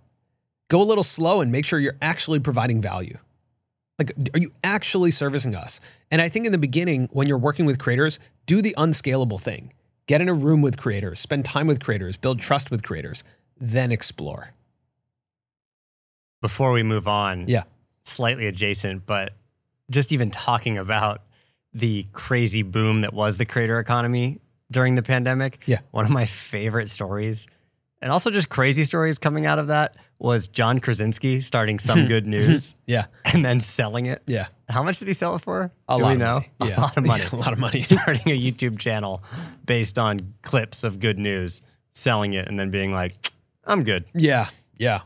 Go 0.68 0.80
a 0.80 0.82
little 0.82 1.04
slow 1.04 1.40
and 1.40 1.52
make 1.52 1.64
sure 1.64 1.78
you're 1.78 1.96
actually 2.02 2.40
providing 2.40 2.80
value. 2.80 3.18
Like, 3.98 4.12
are 4.34 4.40
you 4.40 4.52
actually 4.64 5.10
servicing 5.10 5.54
us? 5.54 5.80
And 6.10 6.20
I 6.20 6.28
think 6.28 6.44
in 6.44 6.52
the 6.52 6.58
beginning, 6.58 7.08
when 7.12 7.28
you're 7.28 7.38
working 7.38 7.66
with 7.66 7.78
creators, 7.78 8.18
do 8.44 8.60
the 8.60 8.74
unscalable 8.76 9.38
thing. 9.38 9.72
Get 10.06 10.20
in 10.20 10.28
a 10.28 10.34
room 10.34 10.62
with 10.62 10.76
creators, 10.76 11.18
spend 11.20 11.44
time 11.44 11.66
with 11.66 11.82
creators, 11.82 12.16
build 12.16 12.38
trust 12.40 12.70
with 12.70 12.82
creators, 12.82 13.25
then 13.58 13.90
explore. 13.90 14.52
Before 16.40 16.72
we 16.72 16.82
move 16.82 17.08
on, 17.08 17.48
Yeah. 17.48 17.64
slightly 18.04 18.46
adjacent, 18.46 19.04
but 19.06 19.32
just 19.90 20.12
even 20.12 20.30
talking 20.30 20.78
about 20.78 21.22
the 21.72 22.06
crazy 22.12 22.62
boom 22.62 23.00
that 23.00 23.12
was 23.12 23.38
the 23.38 23.44
creator 23.44 23.78
economy 23.78 24.40
during 24.70 24.94
the 24.94 25.02
pandemic. 25.02 25.62
Yeah. 25.66 25.80
One 25.90 26.04
of 26.04 26.10
my 26.10 26.25
favorite 26.25 26.88
stories, 26.88 27.46
and 28.00 28.12
also 28.12 28.30
just 28.30 28.48
crazy 28.48 28.84
stories 28.84 29.18
coming 29.18 29.44
out 29.46 29.58
of 29.58 29.66
that, 29.68 29.96
was 30.18 30.48
John 30.48 30.78
Krasinski 30.78 31.40
starting 31.40 31.78
some 31.78 32.06
good 32.08 32.26
news 32.26 32.75
Yeah. 32.86 33.06
and 33.25 33.44
then 33.44 33.58
selling 33.60 34.06
it. 34.06 34.22
Yeah. 34.26 34.48
How 34.68 34.82
much 34.82 34.99
did 34.99 35.08
he 35.08 35.14
sell 35.14 35.37
it 35.37 35.42
for? 35.42 35.70
A 35.88 35.96
Do 35.96 36.02
lot 36.02 36.12
we 36.12 36.18
know? 36.18 36.42
Yeah. 36.64 36.76
A 36.78 36.80
lot 36.80 36.96
of 36.96 37.04
money. 37.06 37.23
Yeah, 37.23 37.28
a 37.32 37.37
lot 37.38 37.52
of 37.52 37.58
money. 37.58 37.80
Starting 37.80 38.23
a 38.32 38.38
YouTube 38.38 38.78
channel 38.78 39.23
based 39.64 39.99
on 39.99 40.35
clips 40.42 40.82
of 40.82 40.99
good 40.99 41.18
news, 41.18 41.62
selling 41.90 42.32
it, 42.32 42.49
and 42.49 42.58
then 42.58 42.70
being 42.70 42.92
like, 42.92 43.14
I'm 43.64 43.85
good. 43.85 44.04
Yeah. 44.14 44.49
Yeah. 44.76 45.00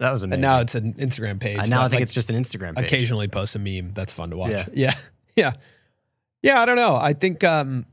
That 0.00 0.12
was 0.12 0.24
amazing. 0.24 0.32
And 0.34 0.42
now 0.42 0.60
it's 0.60 0.74
an 0.74 0.94
Instagram 0.94 1.38
page. 1.38 1.58
Uh, 1.58 1.66
now 1.66 1.80
I 1.82 1.84
think 1.84 1.94
like, 1.94 2.02
it's 2.02 2.12
just 2.12 2.28
an 2.28 2.36
Instagram 2.36 2.74
page. 2.76 2.86
occasionally 2.86 3.28
post 3.28 3.54
a 3.54 3.60
meme 3.60 3.92
that's 3.92 4.12
fun 4.12 4.30
to 4.30 4.36
watch. 4.36 4.50
Yeah. 4.50 4.66
Yeah. 4.72 4.94
Yeah. 5.36 5.52
Yeah. 6.42 6.60
I 6.60 6.66
don't 6.66 6.76
know. 6.76 6.96
I 6.96 7.12
think, 7.14 7.42
um, 7.44 7.86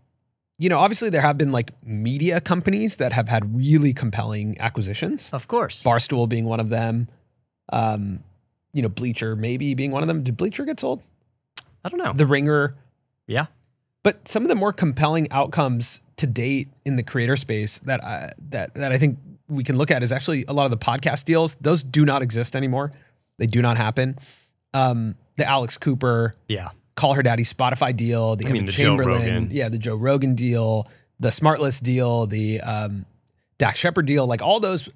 you 0.57 0.67
know, 0.67 0.77
obviously 0.79 1.09
there 1.09 1.21
have 1.21 1.37
been 1.37 1.53
like 1.53 1.71
media 1.85 2.41
companies 2.41 2.97
that 2.97 3.13
have 3.13 3.29
had 3.29 3.55
really 3.55 3.93
compelling 3.93 4.59
acquisitions. 4.59 5.29
Of 5.31 5.47
course. 5.47 5.81
Barstool 5.83 6.27
being 6.27 6.43
one 6.45 6.59
of 6.59 6.67
them. 6.67 7.07
Um, 7.71 8.23
you 8.73 8.81
know, 8.81 8.89
Bleacher 8.89 9.35
maybe 9.35 9.73
being 9.73 9.91
one 9.91 10.01
of 10.03 10.07
them. 10.07 10.23
Did 10.23 10.37
Bleacher 10.37 10.65
get 10.65 10.79
sold? 10.79 11.01
I 11.83 11.89
don't 11.89 11.97
know. 11.99 12.13
The 12.13 12.25
Ringer. 12.25 12.75
yeah. 13.27 13.47
But 14.03 14.27
some 14.27 14.43
of 14.43 14.49
the 14.49 14.55
more 14.55 14.71
compelling 14.71 15.29
outcomes 15.31 15.99
to 16.17 16.25
date 16.27 16.69
in 16.85 16.95
the 16.95 17.03
creator 17.03 17.35
space 17.35 17.79
that 17.79 18.03
I, 18.03 18.31
that 18.49 18.73
that 18.75 18.91
I 18.93 18.97
think 18.97 19.19
we 19.49 19.63
can 19.63 19.77
look 19.77 19.91
at 19.91 20.03
is 20.03 20.11
actually 20.11 20.45
a 20.47 20.53
lot 20.53 20.63
of 20.65 20.71
the 20.71 20.77
podcast 20.77 21.25
deals. 21.25 21.55
Those 21.55 21.83
do 21.83 22.05
not 22.05 22.21
exist 22.21 22.55
anymore. 22.55 22.91
They 23.37 23.45
do 23.47 23.61
not 23.61 23.75
happen. 23.77 24.17
Um, 24.73 25.15
the 25.37 25.45
Alex 25.45 25.77
Cooper, 25.77 26.33
Yeah. 26.47 26.69
Call 26.95 27.13
Her 27.13 27.23
Daddy 27.23 27.43
Spotify 27.43 27.95
deal, 27.95 28.35
the 28.35 28.47
I 28.47 28.51
mean, 28.51 28.65
the 28.65 28.71
Joe 28.73 28.83
Chamberlain, 28.83 29.21
Rogan. 29.21 29.47
yeah, 29.51 29.69
the 29.69 29.77
Joe 29.77 29.95
Rogan 29.95 30.35
deal, 30.35 30.85
the 31.19 31.29
SmartLess 31.29 31.81
deal, 31.81 32.25
the 32.27 32.59
um, 32.61 33.05
Dax 33.57 33.79
Shepard 33.79 34.05
deal, 34.05 34.27
like 34.27 34.41
all 34.41 34.59
those 34.59 34.89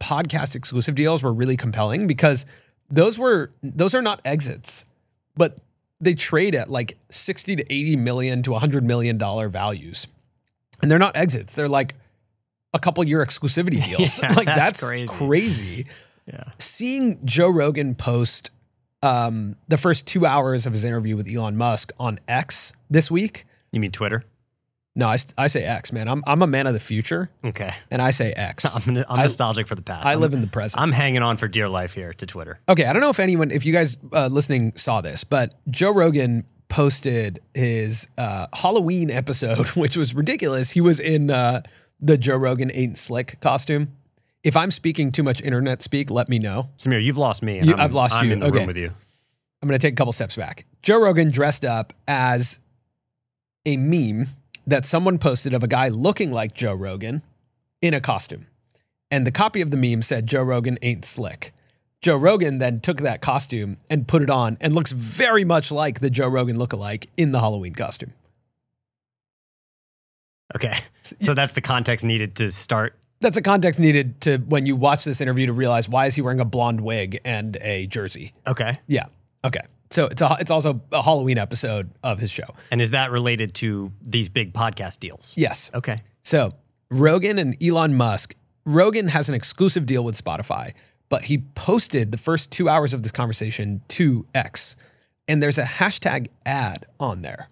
podcast 0.00 0.54
exclusive 0.56 0.94
deals 0.96 1.22
were 1.22 1.32
really 1.32 1.56
compelling 1.56 2.06
because 2.08 2.44
those 2.90 3.18
were 3.18 3.50
those 3.62 3.94
are 3.94 4.02
not 4.02 4.20
exits, 4.24 4.84
but 5.36 5.58
they 6.00 6.14
trade 6.14 6.54
at 6.54 6.68
like 6.70 6.96
60 7.10 7.56
to 7.56 7.72
80 7.72 7.96
million 7.96 8.42
to 8.42 8.52
100 8.52 8.84
million 8.84 9.18
dollar 9.18 9.48
values. 9.48 10.06
And 10.82 10.90
they're 10.90 10.98
not 10.98 11.16
exits. 11.16 11.54
They're 11.54 11.68
like 11.68 11.94
a 12.74 12.78
couple 12.78 13.04
year 13.04 13.24
exclusivity 13.24 13.82
deals. 13.96 14.18
Yeah, 14.18 14.32
like 14.36 14.46
that's 14.46 14.80
that's, 14.80 14.82
crazy. 14.82 15.08
crazy 15.14 15.86
Yeah. 16.26 16.44
seeing 16.58 17.24
Joe 17.24 17.48
Rogan 17.48 17.94
post 17.94 18.50
um, 19.02 19.56
the 19.68 19.76
first 19.78 20.06
two 20.06 20.24
hours 20.26 20.66
of 20.66 20.72
his 20.72 20.84
interview 20.84 21.16
with 21.16 21.28
Elon 21.28 21.56
Musk 21.56 21.92
on 22.00 22.18
X 22.26 22.72
this 22.90 23.10
week. 23.10 23.44
You 23.70 23.80
mean 23.80 23.92
Twitter? 23.92 24.24
No, 24.96 25.08
I, 25.08 25.16
I 25.36 25.48
say 25.48 25.64
X, 25.64 25.92
man. 25.92 26.06
I'm, 26.08 26.22
I'm 26.24 26.40
a 26.42 26.46
man 26.46 26.68
of 26.68 26.72
the 26.72 26.78
future, 26.80 27.28
Okay. 27.44 27.74
and 27.90 28.00
I 28.00 28.10
say 28.12 28.32
X. 28.32 28.64
I'm, 28.88 28.96
I'm 28.96 29.04
I- 29.08 29.22
nostalgic 29.22 29.66
for 29.66 29.74
the 29.74 29.82
past. 29.82 30.06
I 30.06 30.10
I'm- 30.10 30.20
live 30.20 30.34
in 30.34 30.40
the 30.40 30.46
present. 30.46 30.80
I'm 30.80 30.92
hanging 30.92 31.22
on 31.22 31.36
for 31.36 31.48
dear 31.48 31.68
life 31.68 31.94
here 31.94 32.12
to 32.12 32.26
Twitter. 32.26 32.60
Okay, 32.68 32.84
I 32.86 32.92
don't 32.92 33.02
know 33.02 33.10
if 33.10 33.18
anyone, 33.18 33.50
if 33.50 33.66
you 33.66 33.72
guys 33.72 33.96
uh, 34.12 34.28
listening 34.28 34.72
saw 34.76 35.00
this, 35.00 35.24
but 35.24 35.54
Joe 35.68 35.92
Rogan 35.92 36.44
posted 36.68 37.40
his 37.54 38.06
uh, 38.18 38.46
Halloween 38.54 39.10
episode, 39.10 39.66
which 39.76 39.96
was 39.96 40.14
ridiculous. 40.14 40.70
He 40.70 40.80
was 40.80 41.00
in 41.00 41.28
uh, 41.30 41.62
the 42.00 42.16
Joe 42.16 42.36
Rogan 42.36 42.70
Ain't 42.72 42.96
Slick 42.98 43.38
costume. 43.40 43.96
If 44.44 44.56
I'm 44.56 44.70
speaking 44.70 45.10
too 45.10 45.22
much 45.24 45.40
internet 45.40 45.82
speak, 45.82 46.10
let 46.10 46.28
me 46.28 46.38
know. 46.38 46.68
Samir, 46.76 47.02
you've 47.02 47.18
lost 47.18 47.42
me. 47.42 47.60
You- 47.62 47.74
I'm, 47.74 47.80
I've 47.80 47.94
lost 47.94 48.14
I'm 48.14 48.26
you. 48.26 48.32
in 48.34 48.40
the 48.40 48.46
Okay. 48.46 48.58
room 48.58 48.66
with 48.68 48.76
you. 48.76 48.90
I'm 49.62 49.68
going 49.68 49.78
to 49.78 49.84
take 49.84 49.94
a 49.94 49.96
couple 49.96 50.12
steps 50.12 50.36
back. 50.36 50.66
Joe 50.82 51.00
Rogan 51.02 51.30
dressed 51.30 51.64
up 51.64 51.92
as 52.06 52.60
a 53.66 53.76
meme 53.78 54.28
that 54.66 54.84
someone 54.84 55.18
posted 55.18 55.52
of 55.54 55.62
a 55.62 55.68
guy 55.68 55.88
looking 55.88 56.32
like 56.32 56.54
Joe 56.54 56.74
Rogan 56.74 57.22
in 57.82 57.94
a 57.94 58.00
costume. 58.00 58.46
And 59.10 59.26
the 59.26 59.32
copy 59.32 59.60
of 59.60 59.70
the 59.70 59.76
meme 59.76 60.02
said, 60.02 60.26
Joe 60.26 60.42
Rogan 60.42 60.78
ain't 60.82 61.04
slick. 61.04 61.52
Joe 62.00 62.16
Rogan 62.16 62.58
then 62.58 62.80
took 62.80 62.98
that 62.98 63.20
costume 63.20 63.78
and 63.88 64.06
put 64.06 64.22
it 64.22 64.28
on 64.28 64.56
and 64.60 64.74
looks 64.74 64.92
very 64.92 65.44
much 65.44 65.70
like 65.70 66.00
the 66.00 66.10
Joe 66.10 66.28
Rogan 66.28 66.56
lookalike 66.56 67.06
in 67.16 67.32
the 67.32 67.40
Halloween 67.40 67.74
costume. 67.74 68.12
Okay. 70.54 70.78
So 71.02 71.34
that's 71.34 71.54
the 71.54 71.60
context 71.60 72.04
needed 72.04 72.36
to 72.36 72.50
start. 72.50 72.94
That's 73.20 73.36
a 73.36 73.42
context 73.42 73.80
needed 73.80 74.20
to 74.22 74.36
when 74.38 74.66
you 74.66 74.76
watch 74.76 75.04
this 75.04 75.20
interview 75.20 75.46
to 75.46 75.52
realize 75.52 75.88
why 75.88 76.06
is 76.06 76.14
he 76.14 76.20
wearing 76.20 76.40
a 76.40 76.44
blonde 76.44 76.82
wig 76.82 77.20
and 77.24 77.56
a 77.60 77.86
jersey? 77.86 78.32
Okay. 78.46 78.78
Yeah. 78.86 79.06
Okay. 79.42 79.62
So 79.94 80.06
it's 80.06 80.20
a, 80.20 80.36
it's 80.40 80.50
also 80.50 80.80
a 80.90 81.04
Halloween 81.04 81.38
episode 81.38 81.88
of 82.02 82.18
his 82.18 82.28
show. 82.28 82.52
And 82.72 82.80
is 82.80 82.90
that 82.90 83.12
related 83.12 83.54
to 83.54 83.92
these 84.02 84.28
big 84.28 84.52
podcast 84.52 84.98
deals? 84.98 85.32
Yes. 85.36 85.70
Okay. 85.72 86.02
So 86.24 86.54
Rogan 86.90 87.38
and 87.38 87.56
Elon 87.62 87.94
Musk, 87.94 88.34
Rogan 88.64 89.06
has 89.06 89.28
an 89.28 89.36
exclusive 89.36 89.86
deal 89.86 90.02
with 90.02 90.20
Spotify, 90.20 90.74
but 91.08 91.26
he 91.26 91.38
posted 91.54 92.10
the 92.10 92.18
first 92.18 92.50
two 92.50 92.68
hours 92.68 92.92
of 92.92 93.04
this 93.04 93.12
conversation 93.12 93.82
to 93.86 94.26
X. 94.34 94.74
And 95.28 95.40
there's 95.40 95.58
a 95.58 95.64
hashtag 95.64 96.26
ad 96.44 96.86
on 96.98 97.20
there, 97.20 97.48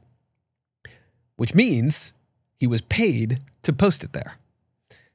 which 1.37 1.55
means 1.55 2.13
he 2.59 2.67
was 2.67 2.81
paid 2.81 3.39
to 3.63 3.73
post 3.73 4.03
it 4.03 4.15
there. 4.15 4.35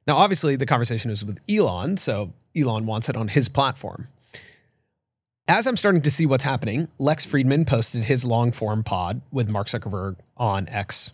Now, 0.07 0.15
obviously, 0.15 0.55
the 0.55 0.65
conversation 0.65 1.11
is 1.11 1.25
with 1.25 1.39
Elon, 1.49 1.97
so 1.97 2.31
Elon 2.55 2.85
wants 2.85 3.09
it 3.09 3.17
on 3.17 3.27
his 3.27 3.49
platform. 3.49 4.07
As 5.49 5.65
I'm 5.65 5.77
starting 5.77 6.01
to 6.01 6.11
see 6.11 6.25
what's 6.25 6.43
happening, 6.43 6.89
Lex 6.99 7.25
Fridman 7.25 7.65
posted 7.65 8.03
his 8.03 8.25
long 8.25 8.51
form 8.51 8.83
pod 8.83 9.21
with 9.31 9.47
Mark 9.47 9.67
Zuckerberg 9.67 10.17
on 10.35 10.67
X. 10.67 11.11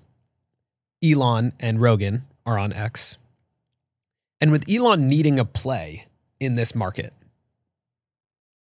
Elon 1.04 1.54
and 1.60 1.80
Rogan 1.80 2.26
are 2.44 2.58
on 2.58 2.74
X. 2.74 3.18
And 4.42 4.52
with 4.52 4.68
Elon 4.68 5.08
needing 5.08 5.40
a 5.40 5.46
play 5.46 6.08
in 6.40 6.56
this 6.56 6.74
market, 6.74 7.14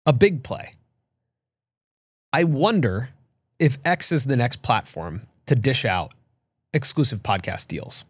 a 0.06 0.12
big 0.12 0.44
play, 0.44 0.74
I 2.34 2.44
wonder 2.44 3.12
if 3.58 3.78
X 3.86 4.12
is 4.12 4.26
the 4.26 4.36
next 4.36 4.62
platform 4.62 5.22
to 5.46 5.56
dish 5.56 5.86
out 5.86 6.12
exclusive 6.74 7.24
podcast 7.24 7.70
deals 7.70 8.04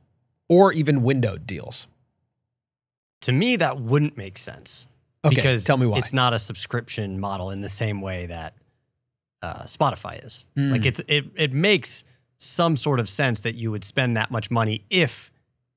or 0.49 0.73
even 0.73 1.03
windowed 1.03 1.45
deals. 1.45 1.87
To 3.21 3.31
me, 3.31 3.55
that 3.57 3.79
wouldn't 3.79 4.17
make 4.17 4.39
sense. 4.39 4.87
Okay, 5.23 5.35
because 5.35 5.63
tell 5.63 5.77
me 5.77 5.85
why. 5.85 5.97
it's 5.99 6.13
not 6.13 6.33
a 6.33 6.39
subscription 6.39 7.19
model 7.19 7.51
in 7.51 7.61
the 7.61 7.69
same 7.69 8.01
way 8.01 8.25
that 8.25 8.55
uh, 9.41 9.63
Spotify 9.63 10.23
is. 10.25 10.45
Mm. 10.57 10.71
Like 10.71 10.85
it's 10.85 10.99
it 11.07 11.25
it 11.35 11.53
makes 11.53 12.03
some 12.37 12.75
sort 12.75 12.99
of 12.99 13.07
sense 13.09 13.41
that 13.41 13.53
you 13.55 13.69
would 13.71 13.83
spend 13.83 14.17
that 14.17 14.31
much 14.31 14.49
money 14.49 14.83
if 14.89 15.31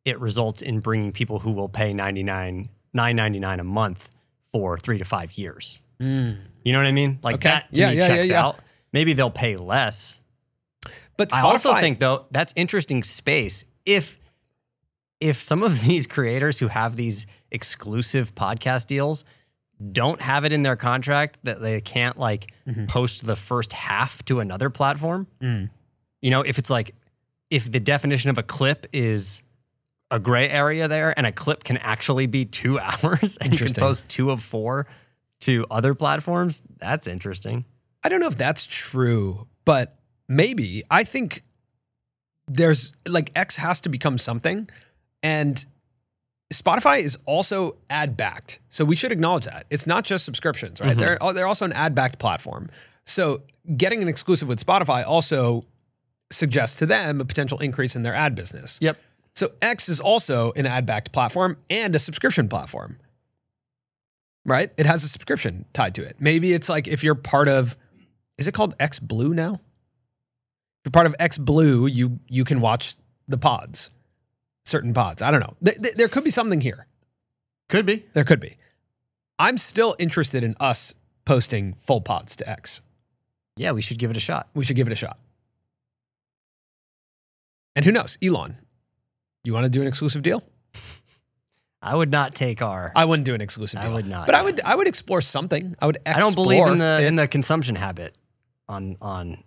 it 0.06 0.18
results 0.18 0.62
in 0.62 0.80
bringing 0.80 1.12
people 1.12 1.40
who 1.40 1.50
will 1.52 1.68
pay 1.68 1.92
99 1.92 2.68
9.99 2.96 3.60
a 3.60 3.64
month 3.64 4.08
for 4.52 4.78
3 4.78 4.98
to 4.98 5.04
5 5.04 5.32
years. 5.32 5.80
You 5.98 6.36
know 6.66 6.78
what 6.78 6.86
I 6.86 6.92
mean? 6.92 7.18
Like 7.22 7.36
Okay. 7.36 7.48
that 7.48 7.72
to 7.74 7.80
Yeah, 7.80 7.90
me 7.90 7.96
yeah, 7.96 8.06
checks 8.08 8.28
yeah. 8.28 8.42
out. 8.44 8.58
Maybe 8.92 9.12
they'll 9.14 9.30
pay 9.30 9.56
less. 9.56 10.20
But 11.16 11.32
I 11.34 11.40
also 11.42 11.74
think 11.76 11.98
though 12.00 12.26
that's 12.30 12.52
interesting 12.56 13.02
space 13.02 13.64
if 13.84 14.18
if 15.24 15.42
some 15.42 15.62
of 15.62 15.80
these 15.86 16.06
creators 16.06 16.58
who 16.58 16.68
have 16.68 16.96
these 16.96 17.26
exclusive 17.50 18.34
podcast 18.34 18.86
deals 18.86 19.24
don't 19.92 20.20
have 20.20 20.44
it 20.44 20.52
in 20.52 20.62
their 20.62 20.76
contract 20.76 21.38
that 21.42 21.60
they 21.60 21.80
can't 21.80 22.18
like 22.18 22.52
Mm-hmm. 22.66 22.86
post 22.86 23.24
the 23.26 23.36
first 23.36 23.74
half 23.74 24.24
to 24.24 24.40
another 24.40 24.70
platform. 24.70 25.26
Mm. 25.42 25.68
You 26.22 26.30
know, 26.30 26.40
if 26.40 26.58
it's 26.58 26.70
like 26.70 26.94
if 27.50 27.70
the 27.70 27.78
definition 27.80 28.30
of 28.30 28.38
a 28.38 28.42
clip 28.42 28.86
is 28.92 29.42
a 30.10 30.18
gray 30.18 30.48
area 30.48 30.88
there 30.88 31.12
and 31.18 31.26
a 31.26 31.32
clip 31.32 31.62
can 31.62 31.76
actually 31.76 32.26
be 32.26 32.46
2 32.46 32.78
hours 32.88 33.36
and 33.36 33.52
you 33.52 33.58
can 33.58 33.74
post 33.74 34.08
2 34.08 34.30
of 34.30 34.42
4 34.42 34.86
to 35.40 35.66
other 35.70 35.92
platforms, 35.92 36.62
that's 36.78 37.06
interesting. 37.06 37.66
I 38.02 38.08
don't 38.08 38.20
know 38.20 38.28
if 38.28 38.36
that's 38.38 38.64
true, 38.64 39.46
but 39.66 39.98
maybe. 40.26 40.84
I 40.90 41.04
think 41.04 41.42
there's 42.48 42.92
like 43.06 43.30
X 43.34 43.56
has 43.56 43.78
to 43.80 43.88
become 43.90 44.16
something. 44.16 44.68
And 45.24 45.64
Spotify 46.52 47.00
is 47.00 47.16
also 47.24 47.76
ad 47.88 48.16
backed. 48.16 48.60
So 48.68 48.84
we 48.84 48.94
should 48.94 49.10
acknowledge 49.10 49.46
that. 49.46 49.66
It's 49.70 49.86
not 49.86 50.04
just 50.04 50.24
subscriptions, 50.24 50.80
right? 50.80 50.90
Mm-hmm. 50.90 51.00
They're, 51.00 51.32
they're 51.32 51.46
also 51.46 51.64
an 51.64 51.72
ad 51.72 51.94
backed 51.94 52.18
platform. 52.18 52.68
So 53.06 53.42
getting 53.76 54.02
an 54.02 54.08
exclusive 54.08 54.46
with 54.46 54.64
Spotify 54.64 55.04
also 55.04 55.64
suggests 56.30 56.76
to 56.76 56.86
them 56.86 57.20
a 57.20 57.24
potential 57.24 57.58
increase 57.58 57.96
in 57.96 58.02
their 58.02 58.14
ad 58.14 58.34
business. 58.34 58.78
Yep. 58.82 58.98
So 59.34 59.52
X 59.62 59.88
is 59.88 59.98
also 59.98 60.52
an 60.56 60.66
ad 60.66 60.84
backed 60.86 61.10
platform 61.10 61.56
and 61.70 61.96
a 61.96 61.98
subscription 61.98 62.48
platform. 62.48 62.98
Right? 64.44 64.70
It 64.76 64.84
has 64.84 65.04
a 65.04 65.08
subscription 65.08 65.64
tied 65.72 65.94
to 65.94 66.02
it. 66.02 66.16
Maybe 66.20 66.52
it's 66.52 66.68
like 66.68 66.86
if 66.86 67.02
you're 67.02 67.14
part 67.14 67.48
of 67.48 67.78
is 68.36 68.46
it 68.46 68.52
called 68.52 68.74
X 68.78 68.98
Blue 68.98 69.32
now? 69.32 69.54
If 69.54 70.86
you're 70.86 70.92
part 70.92 71.06
of 71.06 71.16
X 71.18 71.38
Blue, 71.38 71.86
you 71.86 72.20
you 72.28 72.44
can 72.44 72.60
watch 72.60 72.94
the 73.26 73.38
pods. 73.38 73.88
Certain 74.64 74.94
pods. 74.94 75.20
I 75.22 75.30
don't 75.30 75.40
know. 75.40 75.54
Th- 75.64 75.76
th- 75.80 75.94
there 75.94 76.08
could 76.08 76.24
be 76.24 76.30
something 76.30 76.60
here. 76.60 76.86
Could 77.68 77.86
be. 77.86 78.06
There 78.14 78.24
could 78.24 78.40
be. 78.40 78.56
I'm 79.38 79.58
still 79.58 79.94
interested 79.98 80.42
in 80.44 80.54
us 80.60 80.94
posting 81.24 81.74
full 81.80 82.00
pods 82.00 82.36
to 82.36 82.48
X. 82.48 82.80
Yeah, 83.56 83.72
we 83.72 83.82
should 83.82 83.98
give 83.98 84.10
it 84.10 84.16
a 84.16 84.20
shot. 84.20 84.48
We 84.54 84.64
should 84.64 84.76
give 84.76 84.86
it 84.86 84.92
a 84.92 84.96
shot. 84.96 85.18
And 87.76 87.84
who 87.84 87.92
knows? 87.92 88.16
Elon, 88.22 88.56
you 89.42 89.52
want 89.52 89.64
to 89.64 89.70
do 89.70 89.80
an 89.80 89.86
exclusive 89.88 90.22
deal? 90.22 90.42
I 91.82 91.94
would 91.94 92.10
not 92.10 92.34
take 92.34 92.62
our 92.62 92.92
I 92.96 93.04
wouldn't 93.04 93.26
do 93.26 93.34
an 93.34 93.40
exclusive 93.40 93.80
deal. 93.80 93.90
I 93.90 93.92
would 93.92 94.06
not, 94.06 94.26
But 94.26 94.34
I 94.34 94.42
would 94.42 94.60
I 94.62 94.74
would 94.74 94.86
explore 94.88 95.20
something. 95.20 95.74
I 95.80 95.86
would 95.86 95.96
explore 95.96 96.16
I 96.16 96.20
don't 96.20 96.34
believe 96.34 96.66
in 96.68 96.78
the 96.78 96.98
it. 97.02 97.06
in 97.06 97.16
the 97.16 97.28
consumption 97.28 97.74
habit 97.74 98.16
on 98.68 98.96
on 99.02 99.42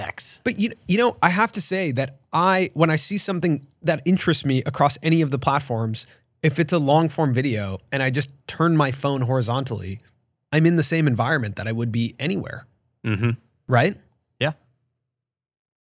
X. 0.00 0.40
But 0.44 0.58
you, 0.58 0.72
you 0.88 0.98
know, 0.98 1.16
I 1.22 1.28
have 1.30 1.52
to 1.52 1.60
say 1.60 1.92
that 1.92 2.18
I 2.32 2.70
when 2.74 2.90
I 2.90 2.96
see 2.96 3.18
something 3.18 3.66
that 3.82 4.02
interests 4.04 4.44
me 4.44 4.62
across 4.66 4.98
any 5.02 5.22
of 5.22 5.30
the 5.30 5.38
platforms, 5.38 6.06
if 6.42 6.58
it's 6.58 6.72
a 6.72 6.78
long 6.78 7.08
form 7.08 7.32
video 7.34 7.78
and 7.92 8.02
I 8.02 8.10
just 8.10 8.30
turn 8.46 8.76
my 8.76 8.90
phone 8.90 9.20
horizontally, 9.22 10.00
I'm 10.52 10.66
in 10.66 10.76
the 10.76 10.82
same 10.82 11.06
environment 11.06 11.56
that 11.56 11.68
I 11.68 11.72
would 11.72 11.92
be 11.92 12.14
anywhere, 12.18 12.66
Mm-hmm. 13.04 13.30
right? 13.68 13.96
Yeah, 14.40 14.52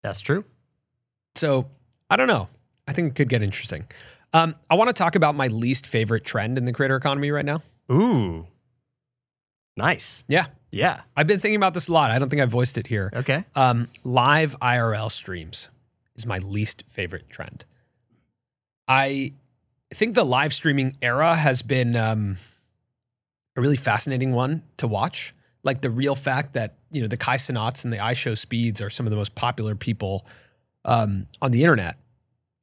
that's 0.04 0.20
true. 0.22 0.46
So 1.36 1.68
I 2.10 2.16
don't 2.18 2.28
know. 2.28 2.50
I 2.88 2.94
think 2.94 3.10
it 3.12 3.16
could 3.16 3.30
get 3.30 3.42
interesting. 3.42 3.86
Um, 4.34 4.56
I 4.70 4.76
want 4.76 4.90
to 4.90 4.94
talk 4.94 5.16
about 5.16 5.36
my 5.36 5.48
least 5.48 5.88
favorite 5.88 6.24
trend 6.24 6.58
in 6.58 6.66
the 6.66 6.74
creator 6.74 6.96
economy 6.96 7.32
right 7.32 7.46
now. 7.46 7.62
Ooh, 7.92 8.46
nice. 9.80 10.24
Yeah, 10.28 10.46
Yeah. 10.72 11.02
I've 11.18 11.26
been 11.26 11.40
thinking 11.40 11.56
about 11.56 11.74
this 11.74 11.88
a 11.88 11.92
lot. 11.92 12.12
I 12.12 12.20
don't 12.20 12.30
think 12.30 12.42
I 12.42 12.46
voiced 12.46 12.78
it 12.78 12.88
here. 12.88 13.10
Okay. 13.16 13.44
Um, 13.56 13.88
live 14.04 14.56
IRL 14.60 15.12
streams 15.12 15.70
is 16.16 16.26
my 16.26 16.38
least 16.40 16.84
favorite 16.88 17.30
trend. 17.30 17.66
I 18.88 19.34
think 19.94 20.16
the 20.16 20.24
live 20.24 20.54
streaming 20.54 20.98
era 21.02 21.36
has 21.36 21.62
been 21.62 21.96
um, 21.96 22.38
a 23.56 23.62
really 23.62 23.78
fascinating 23.78 24.34
one 24.34 24.64
to 24.78 24.88
watch. 24.88 25.34
Like 25.64 25.82
the 25.82 25.90
real 25.90 26.16
fact 26.16 26.54
that 26.54 26.76
you 26.92 27.02
know 27.02 27.08
the 27.08 27.18
Kai 27.18 27.38
Cenats 27.38 27.84
and 27.84 27.92
the 27.92 27.98
iShow 27.98 28.38
Speeds 28.38 28.82
are 28.82 28.90
some 28.90 29.06
of 29.06 29.10
the 29.12 29.18
most 29.18 29.36
popular 29.36 29.76
people 29.76 30.26
um, 30.86 31.28
on 31.42 31.52
the 31.52 31.64
internet, 31.64 31.98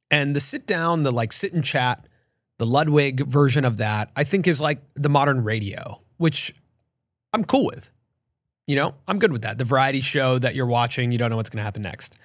and 0.09 0.35
the 0.35 0.39
sit 0.39 0.65
down, 0.65 1.03
the 1.03 1.11
like 1.11 1.31
sit 1.31 1.53
and 1.53 1.63
chat, 1.63 2.07
the 2.57 2.65
Ludwig 2.65 3.25
version 3.27 3.65
of 3.65 3.77
that, 3.77 4.09
I 4.15 4.23
think 4.23 4.47
is 4.47 4.59
like 4.59 4.79
the 4.95 5.09
modern 5.09 5.43
radio, 5.43 6.01
which 6.17 6.53
I'm 7.37 7.45
cool 7.45 7.65
with. 7.67 7.91
You 8.65 8.75
know, 8.75 8.95
I'm 9.07 9.19
good 9.19 9.31
with 9.31 9.43
that. 9.43 9.59
The 9.59 9.63
variety 9.63 10.01
show 10.01 10.39
that 10.39 10.55
you're 10.55 10.65
watching, 10.65 11.11
you 11.11 11.19
don't 11.19 11.29
know 11.29 11.37
what's 11.37 11.49
going 11.49 11.59
to 11.59 11.63
happen 11.63 11.83
next. 11.83 12.15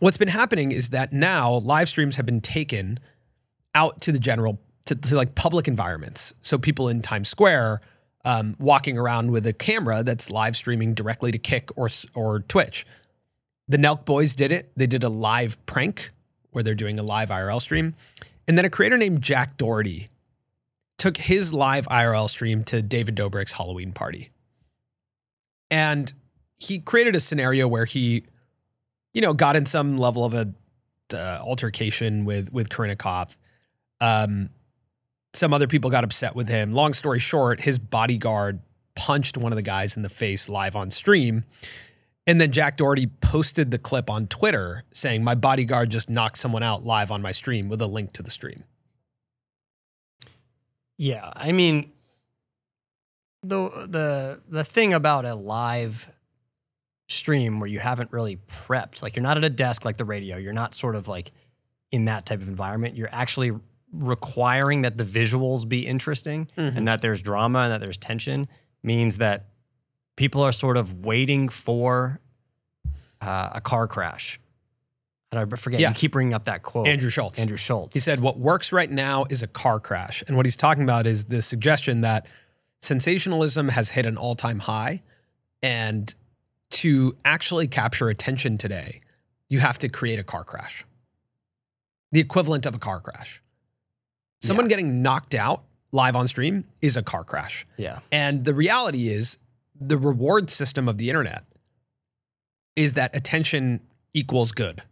What's 0.00 0.16
been 0.16 0.28
happening 0.28 0.72
is 0.72 0.88
that 0.90 1.12
now 1.12 1.56
live 1.58 1.88
streams 1.88 2.16
have 2.16 2.24
been 2.24 2.40
taken 2.40 2.98
out 3.74 4.00
to 4.02 4.12
the 4.12 4.18
general, 4.18 4.58
to, 4.86 4.94
to 4.94 5.16
like 5.16 5.34
public 5.34 5.68
environments. 5.68 6.32
So 6.40 6.56
people 6.56 6.88
in 6.88 7.02
Times 7.02 7.28
Square 7.28 7.82
um, 8.24 8.56
walking 8.58 8.96
around 8.96 9.30
with 9.30 9.46
a 9.46 9.52
camera 9.52 10.02
that's 10.02 10.30
live 10.30 10.56
streaming 10.56 10.94
directly 10.94 11.30
to 11.30 11.38
Kick 11.38 11.70
or 11.76 11.88
or 12.14 12.40
Twitch. 12.40 12.86
The 13.68 13.76
Nelk 13.76 14.06
Boys 14.06 14.34
did 14.34 14.50
it. 14.50 14.72
They 14.76 14.86
did 14.86 15.04
a 15.04 15.10
live 15.10 15.64
prank 15.66 16.10
where 16.52 16.64
they're 16.64 16.74
doing 16.74 16.98
a 16.98 17.02
live 17.02 17.28
IRL 17.28 17.60
stream. 17.60 17.94
And 18.46 18.56
then 18.56 18.64
a 18.64 18.70
creator 18.70 18.96
named 18.96 19.20
Jack 19.20 19.58
Doherty 19.58 20.08
took 20.96 21.16
his 21.16 21.52
live 21.52 21.86
IRL 21.88 22.28
stream 22.28 22.64
to 22.64 22.82
David 22.82 23.14
Dobrik's 23.14 23.52
Halloween 23.52 23.92
party. 23.92 24.30
And 25.70 26.12
he 26.58 26.78
created 26.78 27.14
a 27.14 27.20
scenario 27.20 27.68
where 27.68 27.84
he, 27.84 28.24
you 29.12 29.20
know, 29.20 29.32
got 29.32 29.56
in 29.56 29.66
some 29.66 29.98
level 29.98 30.24
of 30.24 30.34
a 30.34 30.52
uh, 31.12 31.38
altercation 31.40 32.24
with 32.24 32.52
with 32.52 32.68
Karina 32.68 32.96
Um, 34.00 34.50
some 35.34 35.52
other 35.52 35.66
people 35.66 35.90
got 35.90 36.04
upset 36.04 36.34
with 36.34 36.48
him. 36.48 36.72
Long 36.72 36.94
story 36.94 37.18
short, 37.18 37.60
his 37.60 37.78
bodyguard 37.78 38.60
punched 38.94 39.36
one 39.36 39.52
of 39.52 39.56
the 39.56 39.62
guys 39.62 39.96
in 39.96 40.02
the 40.02 40.08
face 40.08 40.48
live 40.48 40.74
on 40.74 40.90
stream. 40.90 41.44
And 42.26 42.40
then 42.40 42.52
Jack 42.52 42.76
Doherty 42.76 43.06
posted 43.06 43.70
the 43.70 43.78
clip 43.78 44.10
on 44.10 44.26
Twitter 44.26 44.84
saying, 44.92 45.24
My 45.24 45.34
bodyguard 45.34 45.90
just 45.90 46.10
knocked 46.10 46.38
someone 46.38 46.62
out 46.62 46.84
live 46.84 47.10
on 47.10 47.22
my 47.22 47.32
stream 47.32 47.68
with 47.68 47.80
a 47.80 47.86
link 47.86 48.12
to 48.12 48.22
the 48.22 48.30
stream. 48.30 48.64
Yeah, 50.98 51.32
I 51.34 51.52
mean, 51.52 51.92
the 53.42 53.86
the 53.88 54.42
the 54.48 54.64
thing 54.64 54.92
about 54.92 55.24
a 55.24 55.34
live 55.34 56.10
stream 57.08 57.60
where 57.60 57.68
you 57.68 57.78
haven't 57.78 58.12
really 58.12 58.38
prepped, 58.48 59.02
like 59.02 59.16
you're 59.16 59.22
not 59.22 59.36
at 59.36 59.44
a 59.44 59.50
desk 59.50 59.84
like 59.84 59.96
the 59.96 60.04
radio, 60.04 60.36
you're 60.36 60.52
not 60.52 60.74
sort 60.74 60.94
of 60.94 61.08
like 61.08 61.32
in 61.90 62.04
that 62.04 62.26
type 62.26 62.42
of 62.42 62.48
environment. 62.48 62.96
You're 62.96 63.08
actually 63.12 63.52
requiring 63.92 64.82
that 64.82 64.98
the 64.98 65.04
visuals 65.04 65.66
be 65.66 65.86
interesting 65.86 66.48
and 66.56 66.86
that 66.86 67.00
there's 67.00 67.22
drama 67.22 67.60
and 67.60 67.72
that 67.72 67.80
there's 67.80 67.96
tension 67.96 68.46
means 68.82 69.18
that 69.18 69.46
people 70.16 70.42
are 70.42 70.52
sort 70.52 70.76
of 70.76 71.04
waiting 71.06 71.48
for 71.48 72.20
uh, 73.22 73.50
a 73.54 73.60
car 73.60 73.86
crash. 73.86 74.38
And 75.30 75.40
I 75.40 75.56
forget. 75.56 75.80
Yeah. 75.80 75.90
You 75.90 75.94
keep 75.94 76.12
bringing 76.12 76.34
up 76.34 76.44
that 76.44 76.62
quote. 76.62 76.86
Andrew 76.86 77.10
Schulz. 77.10 77.38
Andrew 77.38 77.56
Schulz. 77.56 77.94
He 77.94 78.00
said, 78.00 78.20
What 78.20 78.38
works 78.38 78.72
right 78.72 78.90
now 78.90 79.26
is 79.28 79.42
a 79.42 79.46
car 79.46 79.78
crash. 79.78 80.22
And 80.26 80.36
what 80.36 80.46
he's 80.46 80.56
talking 80.56 80.82
about 80.82 81.06
is 81.06 81.26
the 81.26 81.42
suggestion 81.42 82.00
that 82.02 82.26
sensationalism 82.80 83.70
has 83.70 83.90
hit 83.90 84.06
an 84.06 84.16
all 84.16 84.34
time 84.34 84.60
high. 84.60 85.02
And 85.62 86.14
to 86.70 87.16
actually 87.24 87.66
capture 87.66 88.08
attention 88.08 88.58
today, 88.58 89.00
you 89.48 89.60
have 89.60 89.78
to 89.78 89.88
create 89.88 90.18
a 90.18 90.22
car 90.24 90.44
crash, 90.44 90.84
the 92.12 92.20
equivalent 92.20 92.66
of 92.66 92.74
a 92.74 92.78
car 92.78 93.00
crash. 93.00 93.42
Someone 94.42 94.66
Yeah. 94.66 94.70
getting 94.70 95.02
knocked 95.02 95.34
out 95.34 95.64
live 95.90 96.14
on 96.14 96.28
stream 96.28 96.64
is 96.80 96.96
a 96.96 97.02
car 97.02 97.24
crash. 97.24 97.66
Yeah. 97.76 98.00
And 98.12 98.44
the 98.44 98.54
reality 98.54 99.08
is, 99.08 99.38
the 99.80 99.96
reward 99.96 100.50
system 100.50 100.88
of 100.88 100.98
the 100.98 101.08
internet 101.08 101.44
is 102.76 102.92
that 102.94 103.14
attention 103.16 103.80
equals 104.12 104.52
good, 104.52 104.82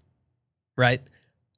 right? 0.76 1.02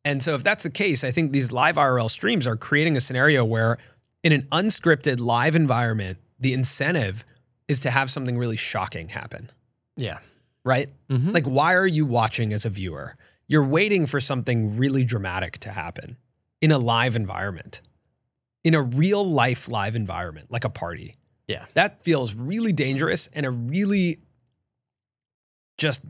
And 0.04 0.22
so, 0.22 0.34
if 0.34 0.42
that's 0.42 0.62
the 0.62 0.70
case, 0.70 1.04
I 1.04 1.10
think 1.10 1.32
these 1.32 1.52
live 1.52 1.76
IRL 1.76 2.08
streams 2.10 2.46
are 2.46 2.56
creating 2.56 2.96
a 2.96 3.00
scenario 3.00 3.44
where, 3.44 3.78
in 4.22 4.32
an 4.32 4.42
unscripted 4.52 5.20
live 5.20 5.54
environment, 5.54 6.18
the 6.38 6.52
incentive 6.52 7.24
is 7.68 7.80
to 7.80 7.90
have 7.90 8.10
something 8.10 8.38
really 8.38 8.56
shocking 8.56 9.08
happen, 9.10 9.50
Yeah. 9.96 10.20
right? 10.64 10.88
Mhm. 11.08 11.32
Like, 11.34 11.44
why 11.44 11.74
are 11.74 11.86
you 11.86 12.06
watching 12.06 12.52
as 12.52 12.64
a 12.64 12.70
viewer? 12.70 13.16
You're 13.46 13.64
waiting 13.64 14.06
for 14.06 14.20
something 14.20 14.76
really 14.76 15.04
dramatic 15.04 15.58
to 15.58 15.70
happen 15.72 16.16
in 16.60 16.70
a 16.70 16.78
live 16.78 17.16
environment, 17.16 17.80
in 18.64 18.74
a 18.74 18.82
real 18.82 19.28
life 19.28 19.68
live 19.68 19.94
environment, 19.94 20.48
like 20.52 20.64
a 20.64 20.70
party. 20.70 21.16
Yeah. 21.46 21.66
That 21.74 22.02
feels 22.02 22.34
really 22.34 22.72
dangerous 22.72 23.28
and 23.32 23.46
a 23.46 23.50
really 23.50 24.18
just 25.78 26.02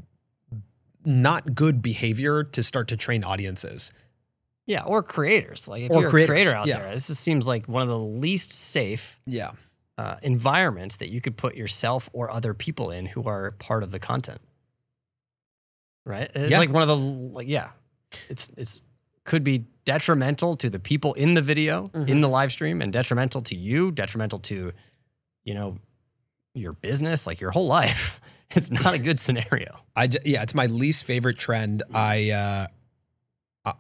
not 1.04 1.54
good 1.54 1.80
behavior 1.82 2.42
to 2.42 2.62
start 2.62 2.88
to 2.88 2.96
train 2.96 3.22
audiences. 3.22 3.92
Yeah, 4.68 4.84
or 4.84 5.02
creators. 5.02 5.66
Like 5.66 5.82
if 5.82 5.90
Or 5.90 6.02
you're 6.02 6.10
creators, 6.10 6.28
a 6.28 6.32
creator 6.32 6.54
out 6.54 6.66
yeah. 6.68 6.78
there, 6.80 6.92
this 6.92 7.18
seems 7.18 7.48
like 7.48 7.66
one 7.66 7.82
of 7.82 7.88
the 7.88 7.98
least 7.98 8.50
safe 8.50 9.18
Yeah. 9.26 9.52
uh, 9.96 10.16
environments 10.22 10.96
that 10.96 11.08
you 11.08 11.20
could 11.20 11.36
put 11.36 11.56
yourself 11.56 12.08
or 12.12 12.30
other 12.30 12.52
people 12.54 12.90
in 12.90 13.06
who 13.06 13.24
are 13.24 13.52
part 13.52 13.82
of 13.82 13.90
the 13.90 13.98
content. 13.98 14.40
Right? 16.04 16.30
It's 16.34 16.50
Yeah. 16.50 16.58
like 16.58 16.70
one 16.70 16.82
of 16.82 16.88
the 16.88 16.96
like 16.96 17.48
yeah. 17.48 17.70
It's 18.28 18.48
it's 18.56 18.80
could 19.24 19.44
be 19.44 19.66
detrimental 19.84 20.54
to 20.56 20.70
the 20.70 20.78
people 20.78 21.12
in 21.14 21.34
the 21.34 21.42
video, 21.42 21.88
Mm-hmm. 21.88 22.08
in 22.08 22.20
the 22.20 22.28
live 22.28 22.52
stream 22.52 22.80
and 22.80 22.92
detrimental 22.92 23.42
to 23.42 23.54
you, 23.56 23.90
detrimental 23.90 24.38
to 24.40 24.72
you 25.44 25.54
know 25.54 25.78
your 26.54 26.72
business, 26.72 27.26
like 27.26 27.40
your 27.40 27.50
whole 27.52 27.66
life. 27.66 28.20
It's 28.56 28.70
not 28.70 28.94
a 28.94 28.98
good 28.98 29.20
scenario. 29.20 29.78
I 29.94 30.08
yeah, 30.24 30.42
it's 30.42 30.54
my 30.54 30.64
least 30.66 31.04
favorite 31.04 31.36
trend. 31.36 31.82
I 31.92 32.30
uh, 32.30 32.66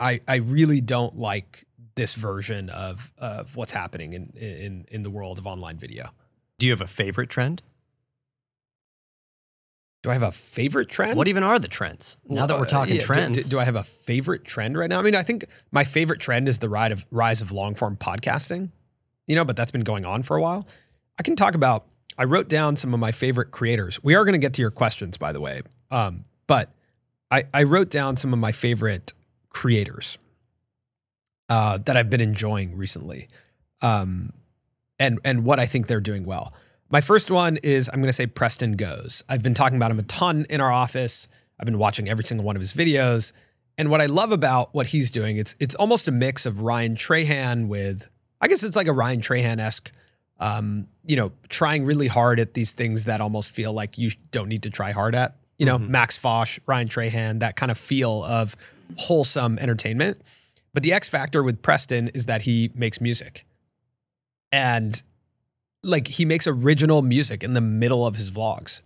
I 0.00 0.20
I 0.26 0.36
really 0.36 0.80
don't 0.80 1.16
like 1.16 1.64
this 1.94 2.14
version 2.14 2.70
of 2.70 3.12
of 3.18 3.56
what's 3.56 3.72
happening 3.72 4.12
in 4.12 4.30
in 4.36 4.86
in 4.90 5.02
the 5.02 5.10
world 5.10 5.38
of 5.38 5.46
online 5.46 5.78
video. 5.78 6.10
Do 6.58 6.66
you 6.66 6.72
have 6.72 6.80
a 6.80 6.86
favorite 6.86 7.30
trend? 7.30 7.62
Do 10.02 10.10
I 10.10 10.12
have 10.12 10.22
a 10.22 10.32
favorite 10.32 10.88
trend? 10.88 11.16
What 11.16 11.26
even 11.26 11.42
are 11.42 11.58
the 11.58 11.68
trends? 11.68 12.16
Now 12.24 12.46
that 12.46 12.56
we're 12.56 12.62
uh, 12.62 12.68
talking 12.68 12.94
yeah, 12.94 13.00
do- 13.00 13.06
trends. 13.06 13.42
do, 13.42 13.50
do 13.50 13.58
I 13.58 13.64
have 13.64 13.74
a 13.74 13.82
favorite 13.82 14.44
trend 14.44 14.78
right 14.78 14.88
now? 14.88 15.00
I 15.00 15.02
mean, 15.02 15.16
I 15.16 15.24
think 15.24 15.46
my 15.72 15.82
favorite 15.82 16.20
trend 16.20 16.48
is 16.48 16.60
the 16.60 16.68
ride 16.68 16.92
of 16.92 17.04
rise 17.10 17.42
of 17.42 17.50
long 17.50 17.74
form 17.74 17.96
podcasting. 17.96 18.70
You 19.26 19.34
know, 19.34 19.44
but 19.44 19.56
that's 19.56 19.72
been 19.72 19.82
going 19.82 20.06
on 20.06 20.22
for 20.22 20.36
a 20.36 20.40
while. 20.40 20.66
I 21.18 21.22
can 21.22 21.36
talk 21.36 21.54
about. 21.54 21.84
I 22.16 22.24
wrote 22.24 22.48
down 22.48 22.76
some 22.76 22.94
of 22.94 23.00
my 23.00 23.12
favorite 23.12 23.50
creators. 23.50 24.02
We 24.02 24.14
are 24.14 24.24
going 24.24 24.32
to 24.32 24.38
get 24.38 24.54
to 24.54 24.62
your 24.62 24.70
questions, 24.70 25.18
by 25.18 25.32
the 25.32 25.40
way. 25.40 25.62
Um, 25.90 26.24
but 26.46 26.72
I, 27.30 27.44
I 27.52 27.62
wrote 27.64 27.90
down 27.90 28.16
some 28.16 28.32
of 28.32 28.38
my 28.38 28.50
favorite 28.50 29.12
creators 29.58 30.18
uh, 31.48 31.78
that 31.78 31.96
I've 31.96 32.08
been 32.08 32.20
enjoying 32.20 32.76
recently, 32.76 33.26
um, 33.82 34.32
and 35.00 35.18
and 35.24 35.44
what 35.44 35.58
I 35.58 35.66
think 35.66 35.88
they're 35.88 36.00
doing 36.00 36.24
well. 36.24 36.54
My 36.90 37.00
first 37.00 37.28
one 37.28 37.56
is 37.56 37.90
I'm 37.92 37.96
going 38.00 38.08
to 38.08 38.12
say 38.12 38.28
Preston 38.28 38.76
Goes. 38.76 39.24
I've 39.28 39.42
been 39.42 39.54
talking 39.54 39.76
about 39.76 39.90
him 39.90 39.98
a 39.98 40.04
ton 40.04 40.46
in 40.48 40.60
our 40.60 40.70
office. 40.70 41.26
I've 41.58 41.66
been 41.66 41.78
watching 41.78 42.08
every 42.08 42.22
single 42.22 42.46
one 42.46 42.54
of 42.54 42.60
his 42.60 42.72
videos, 42.72 43.32
and 43.76 43.90
what 43.90 44.00
I 44.00 44.06
love 44.06 44.30
about 44.30 44.72
what 44.76 44.86
he's 44.86 45.10
doing, 45.10 45.38
it's 45.38 45.56
it's 45.58 45.74
almost 45.74 46.06
a 46.06 46.12
mix 46.12 46.46
of 46.46 46.60
Ryan 46.60 46.94
Trahan 46.94 47.66
with, 47.66 48.08
I 48.40 48.46
guess 48.46 48.62
it's 48.62 48.76
like 48.76 48.86
a 48.86 48.92
Ryan 48.92 49.20
Trahan 49.20 49.58
esque, 49.58 49.90
um, 50.38 50.86
you 51.04 51.16
know, 51.16 51.32
trying 51.48 51.84
really 51.84 52.06
hard 52.06 52.38
at 52.38 52.54
these 52.54 52.74
things 52.74 53.04
that 53.04 53.20
almost 53.20 53.50
feel 53.50 53.72
like 53.72 53.98
you 53.98 54.12
don't 54.30 54.48
need 54.48 54.62
to 54.62 54.70
try 54.70 54.92
hard 54.92 55.16
at. 55.16 55.34
You 55.58 55.66
know, 55.66 55.80
Max 55.80 56.16
Fosh, 56.16 56.60
Ryan 56.66 56.86
Trahan, 56.86 57.40
that 57.40 57.56
kind 57.56 57.72
of 57.72 57.78
feel 57.78 58.22
of 58.22 58.54
wholesome 58.96 59.58
entertainment. 59.58 60.22
But 60.74 60.82
the 60.82 60.92
X 60.92 61.08
factor 61.08 61.42
with 61.42 61.62
Preston 61.62 62.08
is 62.08 62.26
that 62.26 62.42
he 62.42 62.70
makes 62.74 63.00
music. 63.00 63.46
And 64.52 65.02
like 65.82 66.08
he 66.08 66.24
makes 66.24 66.46
original 66.46 67.02
music 67.02 67.42
in 67.42 67.54
the 67.54 67.60
middle 67.60 68.06
of 68.06 68.16
his 68.16 68.30
vlogs. 68.30 68.80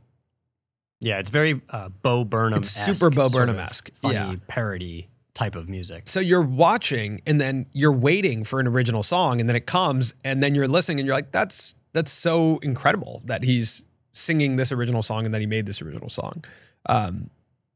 Yeah, 1.00 1.18
it's 1.18 1.30
very 1.30 1.60
uh, 1.70 1.88
Bo 1.88 2.24
Burnham. 2.24 2.60
It's 2.60 2.70
super 2.70 3.10
Bo 3.10 3.28
Burnham-esque, 3.28 3.90
Funny 3.94 4.14
yeah. 4.14 4.34
parody 4.46 5.08
type 5.34 5.56
of 5.56 5.68
music. 5.68 6.08
So 6.08 6.20
you're 6.20 6.42
watching 6.42 7.22
and 7.26 7.40
then 7.40 7.66
you're 7.72 7.92
waiting 7.92 8.44
for 8.44 8.60
an 8.60 8.66
original 8.66 9.02
song 9.02 9.40
and 9.40 9.48
then 9.48 9.56
it 9.56 9.66
comes 9.66 10.14
and 10.24 10.42
then 10.42 10.54
you're 10.54 10.68
listening 10.68 11.00
and 11.00 11.06
you're 11.06 11.16
like 11.16 11.32
that's 11.32 11.74
that's 11.92 12.12
so 12.12 12.58
incredible 12.58 13.22
that 13.24 13.44
he's 13.44 13.82
singing 14.12 14.56
this 14.56 14.72
original 14.72 15.02
song 15.02 15.24
and 15.24 15.34
that 15.34 15.40
he 15.40 15.46
made 15.46 15.66
this 15.66 15.82
original 15.82 16.08
song. 16.08 16.44
Um, 16.86 17.30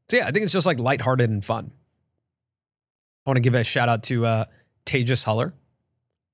so 0.09 0.17
yeah, 0.17 0.27
I 0.27 0.31
think 0.31 0.43
it's 0.43 0.53
just 0.53 0.65
like 0.65 0.79
lighthearted 0.79 1.29
and 1.29 1.43
fun. 1.43 1.71
I 3.27 3.29
want 3.29 3.35
to 3.35 3.41
give 3.41 3.55
a 3.55 3.63
shout 3.65 3.89
out 3.89 4.03
to 4.03 4.25
uh, 4.25 4.45
Tejas 4.85 5.25
Hullur. 5.25 5.51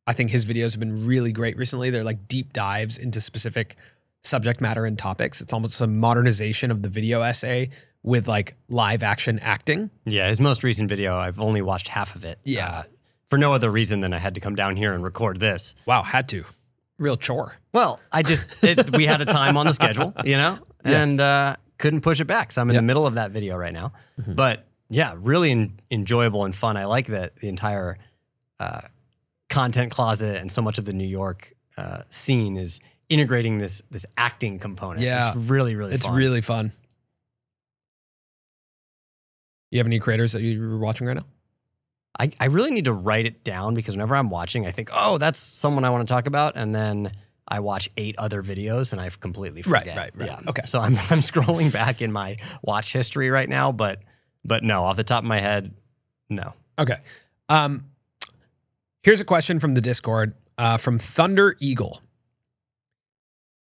I 0.06 0.14
think 0.14 0.30
his 0.30 0.46
videos 0.46 0.74
have 0.74 0.80
been 0.80 1.08
really 1.08 1.32
great 1.32 1.58
recently. 1.58 1.90
They're 1.90 2.04
like 2.04 2.28
deep 2.28 2.54
dives 2.54 3.00
into 3.00 3.20
specific 3.20 3.78
subject 4.22 4.62
matter 4.62 4.86
and 4.86 4.96
topics. 4.98 5.42
It's 5.42 5.54
almost 5.54 5.82
a 5.82 5.88
modernization 5.88 6.70
of 6.70 6.84
the 6.84 6.90
video 6.90 7.24
essay 7.24 7.70
with 8.04 8.28
like 8.28 8.58
live 8.70 9.02
action 9.02 9.40
acting. 9.40 9.90
Yeah, 10.06 10.28
his 10.30 10.40
most 10.40 10.64
recent 10.64 10.88
video, 10.88 11.18
I've 11.18 11.40
only 11.40 11.64
watched 11.64 11.88
half 11.88 12.16
of 12.16 12.24
it. 12.26 12.38
Yeah. 12.44 12.70
uh, 12.70 12.84
for 13.28 13.40
no 13.40 13.54
other 13.54 13.72
reason 13.72 14.02
than 14.02 14.14
I 14.14 14.20
had 14.20 14.36
to 14.36 14.40
come 14.40 14.54
down 14.54 14.76
here 14.76 14.94
and 14.94 15.04
record 15.04 15.40
this. 15.40 15.74
Wow, 15.88 16.04
had 16.04 16.30
to. 16.30 16.46
Real 17.00 17.18
chore. 17.18 17.58
Well, 17.74 18.00
I 18.12 18.22
just 18.22 18.64
it, 18.64 18.96
we 18.96 19.08
had 19.08 19.20
a 19.20 19.26
time 19.26 19.58
on 19.58 19.66
the 19.66 19.74
schedule, 19.74 20.14
you 20.24 20.38
know, 20.38 20.60
and 20.84 21.20
uh, 21.20 21.56
couldn't 21.80 22.02
push 22.02 22.20
it 22.20 22.26
back. 22.26 22.52
So 22.52 22.62
I'm 22.62 22.70
in 22.70 22.76
Yep. 22.76 22.82
the 22.82 22.86
middle 22.86 23.08
of 23.08 23.16
that 23.16 23.32
video 23.32 23.58
right 23.58 23.74
now. 23.74 23.94
But 24.28 24.68
yeah, 24.90 25.16
really 25.18 25.52
en- 25.52 25.80
enjoyable 25.92 26.46
and 26.46 26.56
fun. 26.56 26.78
I 26.78 26.86
like 26.86 27.08
that 27.08 27.36
the 27.38 27.48
entire 27.50 27.98
uh, 28.60 28.82
content 29.50 29.92
closet 29.92 30.38
and 30.38 30.52
so 30.52 30.62
much 30.62 30.78
of 30.78 30.86
the 30.86 30.94
New 30.94 31.08
York 31.08 31.54
uh, 31.78 32.04
scene 32.10 32.58
is 32.58 32.80
integrating 33.10 33.58
this 33.58 33.82
this 33.92 34.06
acting 34.18 34.60
component. 34.60 35.02
Yeah. 35.02 35.28
it's 35.30 35.38
really 35.38 35.76
really 35.76 35.94
It's 35.94 36.06
fun. 36.06 36.16
really 36.16 36.42
fun. 36.42 36.72
You 39.72 39.80
have 39.80 39.88
any 39.88 40.00
creators 40.00 40.34
that 40.34 40.42
you're 40.42 40.78
watching 40.78 41.08
right 41.08 41.18
now? 41.18 41.26
I, 42.20 42.32
I 42.40 42.46
really 42.46 42.70
need 42.70 42.86
to 42.86 42.94
write 42.94 43.26
it 43.26 43.44
down 43.44 43.74
because 43.74 43.96
whenever 43.96 44.16
I'm 44.16 44.30
watching, 44.30 44.68
I 44.68 44.72
think, 44.72 44.92
oh, 44.94 45.18
that's 45.18 45.40
someone 45.40 45.84
I 45.84 45.90
want 45.90 46.08
to 46.08 46.14
talk 46.14 46.28
about, 46.28 46.56
and 46.56 46.74
then 46.76 47.12
I 47.48 47.60
watch 47.60 47.90
eight 47.98 48.16
other 48.20 48.44
videos 48.44 48.92
and 48.92 49.02
I've 49.02 49.20
completely 49.20 49.64
Right, 49.66 49.82
forget. 49.82 49.98
right, 49.98 50.12
right. 50.16 50.30
Yeah. 50.30 50.40
Okay. 50.50 50.62
So 50.66 50.80
I'm 50.80 50.96
I'm 51.10 51.22
scrolling 51.22 51.72
back 51.72 52.02
in 52.04 52.12
my 52.12 52.38
watch 52.62 52.94
history 52.94 53.32
right 53.32 53.50
now, 53.50 53.72
but 53.72 54.00
but 54.44 54.64
no, 54.64 54.84
off 54.84 54.98
the 54.98 55.04
top 55.04 55.24
of 55.24 55.28
my 55.28 55.40
head, 55.40 55.74
no. 56.30 56.54
Okay. 56.78 56.98
Um, 57.50 57.86
here's 59.04 59.20
a 59.20 59.26
question 59.26 59.60
from 59.60 59.74
the 59.74 59.82
Discord 59.82 60.34
uh, 60.58 60.78
from 60.78 61.00
Thunder 61.00 61.56
Eagle. 61.60 62.02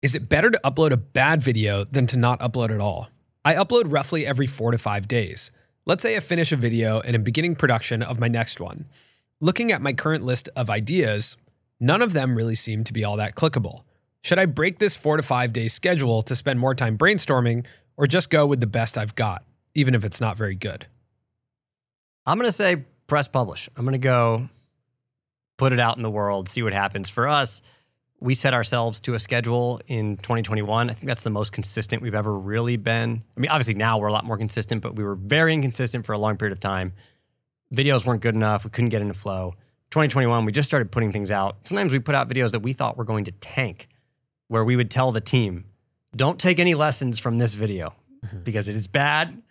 Is 0.01 0.13
it 0.15 0.29
better 0.29 0.51
to 0.51 0.59
upload 0.63 0.91
a 0.91 0.97
bad 0.97 1.41
video 1.41 1.83
than 1.83 2.05
to 2.07 2.17
not 2.17 2.39
upload 2.39 2.69
at 2.69 2.79
all? 2.79 3.09
I 3.43 3.55
upload 3.55 3.85
roughly 3.87 4.25
every 4.25 4.45
four 4.45 4.71
to 4.71 4.77
five 4.77 5.07
days. 5.07 5.51
Let's 5.85 6.03
say 6.03 6.17
I 6.17 6.19
finish 6.19 6.51
a 6.51 6.57
video 6.57 6.99
and 6.99 7.15
am 7.15 7.23
beginning 7.23 7.55
production 7.55 8.03
of 8.03 8.19
my 8.19 8.27
next 8.27 8.59
one. 8.59 8.85
Looking 9.39 9.71
at 9.71 9.81
my 9.81 9.93
current 9.93 10.23
list 10.23 10.49
of 10.55 10.69
ideas, 10.69 11.37
none 11.79 12.01
of 12.01 12.13
them 12.13 12.35
really 12.35 12.55
seem 12.55 12.83
to 12.83 12.93
be 12.93 13.03
all 13.03 13.17
that 13.17 13.35
clickable. 13.35 13.83
Should 14.21 14.39
I 14.39 14.45
break 14.47 14.79
this 14.79 14.95
four 14.95 15.15
to 15.15 15.23
five 15.23 15.53
day 15.53 15.67
schedule 15.67 16.21
to 16.23 16.35
spend 16.35 16.59
more 16.59 16.75
time 16.75 16.97
brainstorming 16.97 17.65
or 17.95 18.05
just 18.05 18.29
go 18.29 18.45
with 18.45 18.59
the 18.59 18.67
best 18.67 18.97
I've 18.97 19.15
got, 19.15 19.43
even 19.77 19.93
if 19.93 20.03
it's 20.03 20.19
not 20.19 20.35
very 20.35 20.55
good? 20.55 20.87
I'm 22.25 22.37
gonna 22.37 22.51
say 22.51 22.83
press 23.05 23.27
publish. 23.27 23.69
I'm 23.77 23.85
gonna 23.85 23.99
go 23.99 24.49
put 25.57 25.71
it 25.71 25.79
out 25.79 25.95
in 25.97 26.01
the 26.01 26.09
world, 26.09 26.49
see 26.49 26.63
what 26.63 26.73
happens. 26.73 27.09
For 27.09 27.27
us, 27.27 27.61
we 28.19 28.33
set 28.33 28.55
ourselves 28.55 28.99
to 29.01 29.13
a 29.13 29.19
schedule 29.19 29.79
in 29.85 30.17
2021. 30.17 30.89
I 30.89 30.93
think 30.93 31.05
that's 31.05 31.21
the 31.21 31.29
most 31.29 31.51
consistent 31.51 32.01
we've 32.01 32.15
ever 32.15 32.35
really 32.35 32.75
been. 32.75 33.23
I 33.35 33.39
mean, 33.39 33.51
obviously 33.51 33.75
now 33.75 33.99
we're 33.99 34.07
a 34.07 34.11
lot 34.11 34.25
more 34.25 34.37
consistent, 34.37 34.81
but 34.81 34.95
we 34.95 35.03
were 35.03 35.13
very 35.13 35.53
inconsistent 35.53 36.07
for 36.07 36.13
a 36.13 36.17
long 36.17 36.37
period 36.37 36.53
of 36.53 36.59
time. 36.59 36.93
Videos 37.71 38.03
weren't 38.03 38.21
good 38.21 38.33
enough. 38.33 38.63
We 38.63 38.71
couldn't 38.71 38.89
get 38.89 39.03
into 39.03 39.13
flow. 39.13 39.53
2021, 39.91 40.43
we 40.45 40.51
just 40.51 40.67
started 40.67 40.91
putting 40.91 41.11
things 41.11 41.29
out. 41.29 41.57
Sometimes 41.65 41.93
we 41.93 41.99
put 41.99 42.15
out 42.15 42.27
videos 42.27 42.51
that 42.51 42.61
we 42.61 42.73
thought 42.73 42.97
were 42.97 43.05
going 43.05 43.25
to 43.25 43.31
tank, 43.31 43.87
where 44.47 44.65
we 44.65 44.75
would 44.75 44.89
tell 44.89 45.11
the 45.11 45.21
team, 45.21 45.65
don't 46.15 46.39
take 46.39 46.57
any 46.57 46.73
lessons 46.73 47.19
from 47.19 47.37
this 47.37 47.53
video 47.53 47.93
because 48.43 48.67
it 48.67 48.75
is 48.75 48.87
bad. 48.87 49.41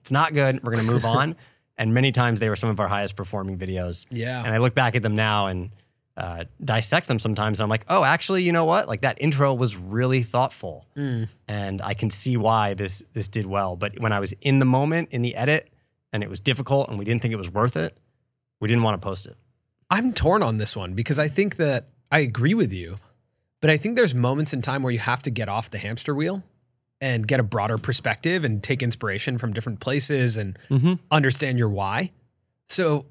It's 0.00 0.10
not 0.10 0.34
good. 0.34 0.62
We're 0.62 0.72
going 0.72 0.86
to 0.86 0.92
move 0.92 1.04
on. 1.04 1.36
And 1.78 1.92
many 1.92 2.10
times 2.10 2.40
they 2.40 2.48
were 2.48 2.56
some 2.56 2.70
of 2.70 2.80
our 2.80 2.88
highest 2.88 3.16
performing 3.16 3.58
videos. 3.58 4.06
Yeah. 4.10 4.42
And 4.42 4.54
I 4.54 4.56
look 4.56 4.74
back 4.74 4.94
at 4.94 5.02
them 5.02 5.14
now 5.14 5.48
and 5.48 5.70
uh, 6.16 6.44
dissect 6.64 7.06
them 7.06 7.18
sometimes. 7.18 7.60
And 7.60 7.64
I'm 7.64 7.68
like, 7.68 7.84
oh, 7.88 8.02
actually, 8.02 8.42
you 8.44 8.52
know 8.52 8.64
what? 8.64 8.88
Like 8.88 9.02
that 9.02 9.18
intro 9.20 9.52
was 9.52 9.76
really 9.76 10.22
thoughtful, 10.22 10.86
and 11.46 11.82
I 11.82 11.92
can 11.92 12.08
see 12.08 12.38
why 12.38 12.72
this 12.74 13.02
this 13.12 13.28
did 13.28 13.44
well. 13.44 13.76
But 13.76 14.00
when 14.00 14.12
I 14.12 14.20
was 14.20 14.32
in 14.40 14.58
the 14.58 14.64
moment 14.64 15.10
in 15.10 15.20
the 15.20 15.36
edit, 15.36 15.68
and 16.12 16.22
it 16.22 16.30
was 16.30 16.40
difficult, 16.40 16.88
and 16.88 16.98
we 16.98 17.04
didn't 17.04 17.20
think 17.20 17.32
it 17.32 17.36
was 17.36 17.50
worth 17.50 17.76
it, 17.76 17.98
we 18.60 18.68
didn't 18.68 18.82
want 18.82 18.98
to 18.98 19.04
post 19.04 19.26
it. 19.26 19.36
I'm 19.90 20.14
torn 20.14 20.42
on 20.42 20.56
this 20.56 20.74
one 20.74 20.94
because 20.94 21.18
I 21.18 21.28
think 21.28 21.56
that 21.56 21.88
I 22.10 22.20
agree 22.20 22.54
with 22.54 22.72
you, 22.72 22.96
but 23.60 23.68
I 23.68 23.76
think 23.76 23.96
there's 23.96 24.14
moments 24.14 24.54
in 24.54 24.62
time 24.62 24.82
where 24.82 24.92
you 24.92 24.98
have 24.98 25.22
to 25.24 25.30
get 25.30 25.50
off 25.50 25.70
the 25.70 25.78
hamster 25.78 26.14
wheel 26.14 26.42
and 27.00 27.26
get 27.28 27.40
a 27.40 27.42
broader 27.42 27.78
perspective 27.78 28.44
and 28.44 28.62
take 28.62 28.82
inspiration 28.82 29.36
from 29.38 29.52
different 29.52 29.80
places 29.80 30.36
and 30.36 30.58
Mm-hmm. 30.70 30.94
understand 31.10 31.58
your 31.58 31.68
why. 31.68 32.12
So 32.68 33.06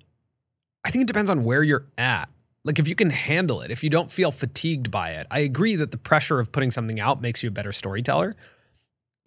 I 0.84 0.92
think 0.92 1.04
it 1.04 1.08
depends 1.08 1.30
on 1.30 1.44
where 1.44 1.64
you're 1.64 1.86
at. 1.98 2.30
Like 2.64 2.80
if 2.80 2.88
you 2.88 2.96
can 2.96 3.12
handle 3.12 3.62
it, 3.62 3.70
if 3.72 3.84
you 3.84 3.90
don't 3.92 4.12
feel 4.12 4.32
fatigued 4.32 4.90
by 4.90 5.12
it. 5.12 5.28
I 5.30 5.40
agree 5.40 5.76
that 5.76 5.92
the 5.92 5.98
pressure 5.98 6.40
of 6.40 6.52
putting 6.52 6.72
something 6.72 7.00
out 7.00 7.22
makes 7.22 7.44
you 7.44 7.50
a 7.50 7.52
better 7.52 7.72
storyteller. 7.72 8.36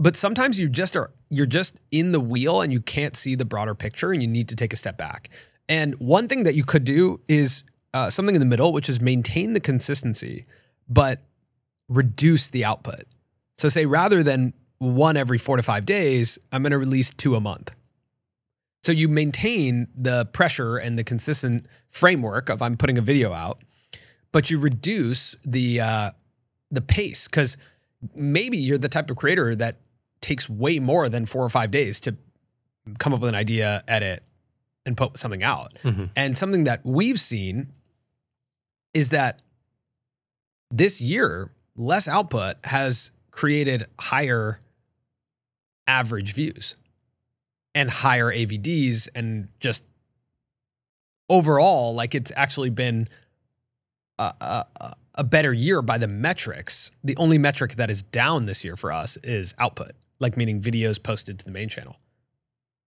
But 0.01 0.17
sometimes 0.17 0.59
you 0.59 0.69
just 0.69 0.97
are 0.97 1.13
you're 1.31 1.47
just 1.47 1.81
in 1.91 2.13
the 2.13 2.21
wheel 2.21 2.61
and 2.63 2.73
you 2.73 2.81
can't 2.81 3.17
see 3.17 3.35
the 3.35 3.45
broader 3.45 3.75
picture 3.75 4.13
and 4.13 4.23
you 4.23 4.29
need 4.29 4.49
to 4.49 4.57
take 4.57 4.73
a 4.73 4.77
step 4.77 4.97
back. 4.99 5.29
And 5.69 5.95
one 6.01 6.29
thing 6.29 6.45
that 6.45 6.55
you 6.55 6.65
could 6.65 6.85
do 6.85 7.21
is 7.29 7.63
uh, 7.95 8.11
something 8.11 8.35
in 8.35 8.41
the 8.41 8.47
middle, 8.47 8.73
which 8.73 8.89
is 8.89 9.01
maintain 9.01 9.53
the 9.55 9.61
consistency, 9.61 10.45
but 10.89 11.23
reduce 11.89 12.51
the 12.51 12.65
output. 12.65 13.03
So 13.59 13.69
say 13.69 13.87
rather 13.87 14.23
than 14.23 14.55
one 14.79 15.17
every 15.17 15.39
four 15.39 15.57
to 15.57 15.63
five 15.63 15.85
days, 15.85 16.39
I'm 16.53 16.63
going 16.63 16.71
to 16.71 16.79
release 16.79 17.11
two 17.11 17.35
a 17.35 17.41
month. 17.41 17.73
So 18.85 18.93
you 18.93 19.09
maintain 19.09 19.89
the 19.95 20.27
pressure 20.27 20.77
and 20.77 20.99
the 20.99 21.05
consistent 21.05 21.67
framework 21.89 22.49
of 22.49 22.63
I'm 22.63 22.77
putting 22.77 22.97
a 22.97 23.03
video 23.03 23.33
out, 23.33 23.63
but 24.33 24.51
you 24.51 24.59
reduce 24.59 25.35
the 25.45 25.81
uh, 25.81 26.11
the 26.71 26.81
pace 26.81 27.27
because 27.27 27.57
maybe 28.15 28.57
you're 28.57 28.79
the 28.79 28.89
type 28.89 29.11
of 29.11 29.17
creator 29.17 29.55
that 29.57 29.81
takes 30.21 30.49
way 30.49 30.79
more 30.79 31.09
than 31.09 31.27
four 31.27 31.45
or 31.45 31.51
five 31.51 31.71
days 31.71 31.99
to 32.01 32.17
come 32.99 33.13
up 33.13 33.21
with 33.21 33.29
an 33.29 33.35
idea, 33.35 33.83
edit, 33.89 34.23
and 34.87 34.97
put 34.97 35.19
something 35.19 35.43
out. 35.43 35.77
Mhm. 35.83 36.11
And 36.15 36.39
something 36.39 36.65
that 36.65 36.81
we've 36.85 37.21
seen 37.21 37.73
is 38.95 39.09
that 39.11 39.43
this 40.71 41.01
year, 41.01 41.51
less 41.77 42.07
output 42.07 42.57
has 42.65 43.11
created 43.39 43.87
higher 44.01 44.59
average 45.87 46.35
views 46.35 46.75
and 47.73 47.89
higher 47.89 48.33
AVDs 48.33 49.07
and 49.15 49.47
just 49.61 49.85
overall, 51.29 51.95
like 51.95 52.17
it's 52.17 52.33
actually 52.35 52.71
been 52.71 53.07
a, 54.19 54.35
a, 54.81 54.95
a- 55.15 55.23
better 55.23 55.53
year 55.53 55.83
by 55.83 55.99
the 55.99 56.09
metrics. 56.09 56.91
The 57.05 57.17
only 57.17 57.39
metric 57.39 57.77
that 57.77 57.91
is 57.91 58.03
down 58.03 58.47
this 58.47 58.65
year 58.65 58.75
for 58.75 58.91
us 58.91 59.17
is 59.23 59.55
output, 59.61 59.93
like 60.19 60.37
meaning 60.37 60.61
videos 60.61 61.01
posted 61.01 61.39
to 61.39 61.45
the 61.45 61.53
main 61.53 61.69
channel. 61.69 61.97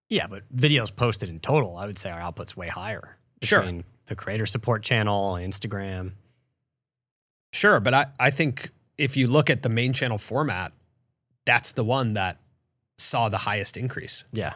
Yeah, 0.09 0.27
but 0.27 0.43
videos 0.53 0.93
posted 0.93 1.29
in 1.29 1.39
total, 1.39 1.77
I 1.77 1.85
would 1.85 1.97
say 1.97 2.11
our 2.11 2.19
output's 2.19 2.57
way 2.57 2.67
higher. 2.67 3.15
Sure. 3.41 3.65
The 4.07 4.15
creator 4.17 4.45
support 4.45 4.83
channel, 4.83 5.35
Instagram. 5.35 6.11
Sure, 7.53 7.79
but 7.79 7.93
I, 7.93 8.05
I 8.19 8.31
think 8.31 8.71
if 9.01 9.17
you 9.17 9.27
look 9.27 9.49
at 9.49 9.63
the 9.63 9.69
main 9.69 9.93
channel 9.93 10.17
format, 10.17 10.71
that's 11.45 11.71
the 11.71 11.83
one 11.83 12.13
that 12.13 12.37
saw 12.97 13.29
the 13.29 13.39
highest 13.39 13.75
increase. 13.77 14.23
Yeah. 14.31 14.53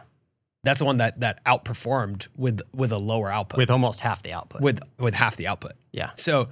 That's 0.63 0.79
the 0.79 0.85
one 0.85 0.97
that 0.97 1.19
that 1.19 1.43
outperformed 1.45 2.27
with 2.35 2.61
with 2.73 2.91
a 2.91 2.97
lower 2.97 3.31
output 3.31 3.57
With 3.57 3.69
almost 3.71 3.99
half 4.01 4.21
the 4.23 4.33
output. 4.33 4.61
with 4.61 4.79
with 4.99 5.13
half 5.13 5.35
the 5.35 5.47
output. 5.47 5.73
yeah. 5.91 6.11
So 6.15 6.47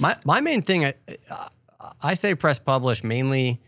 My 0.00 0.16
my 0.24 0.40
main 0.40 0.62
thing, 0.62 0.84
I, 0.86 0.94
I 2.00 2.14
say 2.14 2.34
press 2.34 2.58
publish 2.58 3.02
mainly 3.04 3.60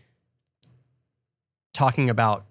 talking 1.73 2.09
about 2.09 2.45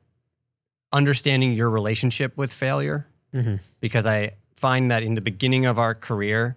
understanding 0.93 1.53
your 1.55 1.71
relationship 1.71 2.37
with 2.37 2.53
failure 2.53 3.07
Mhm. 3.33 3.59
because 3.81 4.07
I 4.07 4.35
find 4.57 4.91
that 4.91 5.03
in 5.03 5.15
the 5.15 5.21
beginning 5.21 5.67
of 5.67 5.79
our 5.79 5.95
career, 5.95 6.57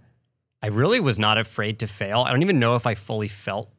I 0.61 0.67
really 0.67 0.99
was 0.99 1.17
not 1.17 1.37
afraid 1.37 1.79
to 1.79 1.87
fail. 1.87 2.21
I 2.21 2.31
don't 2.31 2.41
even 2.43 2.59
know 2.59 2.75
if 2.75 2.85
I 2.85 2.93
fully 2.95 3.27
felt 3.27 3.71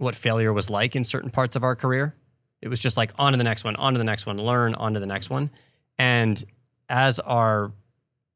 what 0.00 0.14
failure 0.14 0.52
was 0.52 0.70
like 0.70 0.96
in 0.96 1.04
certain 1.04 1.30
parts 1.30 1.56
of 1.56 1.62
our 1.62 1.76
career. 1.76 2.14
It 2.62 2.68
was 2.68 2.80
just 2.80 2.96
like 2.96 3.12
on 3.18 3.32
to 3.32 3.38
the 3.38 3.44
next 3.44 3.64
one, 3.64 3.76
on 3.76 3.92
to 3.94 3.98
the 3.98 4.04
next 4.04 4.26
one, 4.26 4.36
learn, 4.38 4.74
on 4.74 4.94
to 4.94 5.00
the 5.00 5.06
next 5.06 5.30
one. 5.30 5.50
And 5.98 6.42
as 6.88 7.18
our 7.20 7.72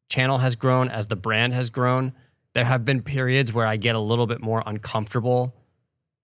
channel 0.08 0.38
has 0.38 0.54
grown, 0.54 0.88
as 0.88 1.08
the 1.08 1.16
brand 1.16 1.54
has 1.54 1.70
grown, 1.70 2.12
there 2.52 2.64
have 2.64 2.84
been 2.84 3.02
periods 3.02 3.52
where 3.52 3.66
I 3.66 3.76
get 3.76 3.94
a 3.94 4.00
little 4.00 4.26
bit 4.26 4.40
more 4.40 4.62
uncomfortable 4.64 5.54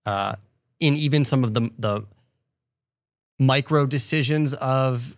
uh, 0.05 0.35
in 0.79 0.95
even 0.95 1.25
some 1.25 1.43
of 1.43 1.53
the 1.53 1.69
the 1.77 2.03
micro 3.39 3.85
decisions 3.85 4.53
of 4.53 5.17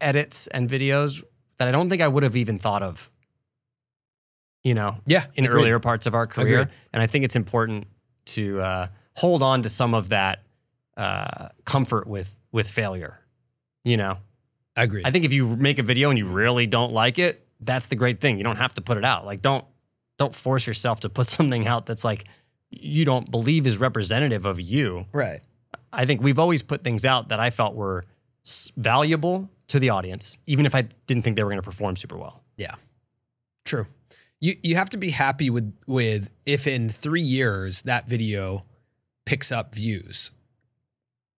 edits 0.00 0.48
and 0.48 0.68
videos 0.68 1.22
that 1.58 1.68
I 1.68 1.70
don't 1.70 1.88
think 1.88 2.02
I 2.02 2.08
would 2.08 2.22
have 2.24 2.36
even 2.36 2.58
thought 2.58 2.82
of. 2.82 3.10
You 4.64 4.74
know, 4.74 4.96
yeah, 5.06 5.26
in 5.34 5.44
agreed. 5.44 5.58
earlier 5.60 5.78
parts 5.78 6.06
of 6.06 6.14
our 6.14 6.26
career, 6.26 6.60
Agreed. 6.62 6.74
and 6.92 7.02
I 7.02 7.06
think 7.06 7.24
it's 7.24 7.36
important 7.36 7.86
to 8.26 8.60
uh, 8.60 8.86
hold 9.14 9.42
on 9.42 9.62
to 9.62 9.68
some 9.68 9.94
of 9.94 10.10
that 10.10 10.42
uh, 10.96 11.48
comfort 11.64 12.06
with 12.06 12.34
with 12.52 12.68
failure. 12.68 13.20
You 13.84 13.96
know, 13.96 14.18
I 14.76 14.84
agree. 14.84 15.02
I 15.04 15.10
think 15.10 15.24
if 15.24 15.32
you 15.32 15.56
make 15.56 15.78
a 15.78 15.82
video 15.82 16.10
and 16.10 16.18
you 16.18 16.26
really 16.26 16.66
don't 16.66 16.92
like 16.92 17.18
it, 17.18 17.46
that's 17.60 17.88
the 17.88 17.96
great 17.96 18.20
thing. 18.20 18.38
You 18.38 18.44
don't 18.44 18.56
have 18.56 18.74
to 18.74 18.80
put 18.80 18.96
it 18.96 19.04
out. 19.04 19.24
Like 19.26 19.42
don't 19.42 19.64
don't 20.18 20.34
force 20.34 20.66
yourself 20.66 21.00
to 21.00 21.08
put 21.08 21.26
something 21.36 21.66
out 21.66 21.86
that's 21.86 22.04
like 22.04 22.24
you 22.70 23.04
don't 23.04 23.30
believe 23.30 23.66
is 23.66 23.78
representative 23.78 24.44
of 24.44 24.60
you. 24.60 25.06
right. 25.12 25.40
I 25.92 26.06
think 26.06 26.22
we've 26.22 26.40
always 26.40 26.60
put 26.60 26.82
things 26.82 27.04
out 27.04 27.28
that 27.28 27.38
I 27.38 27.50
felt 27.50 27.76
were 27.76 28.04
valuable 28.76 29.48
to 29.68 29.78
the 29.78 29.90
audience, 29.90 30.36
even 30.44 30.66
if 30.66 30.74
I 30.74 30.82
didn't 31.06 31.22
think 31.22 31.36
they 31.36 31.44
were 31.44 31.50
going 31.50 31.62
to 31.62 31.64
perform 31.64 31.94
super 31.94 32.18
well. 32.18 32.42
Yeah. 32.56 32.74
True. 33.64 33.86
You 34.40 34.56
you 34.62 34.74
have 34.74 34.90
to 34.90 34.96
be 34.96 35.10
happy 35.10 35.50
with 35.50 35.72
with 35.86 36.30
if 36.44 36.66
in 36.66 36.88
3 36.88 37.20
years 37.20 37.82
that 37.82 38.08
video 38.08 38.64
picks 39.26 39.50
up 39.50 39.74
views 39.74 40.30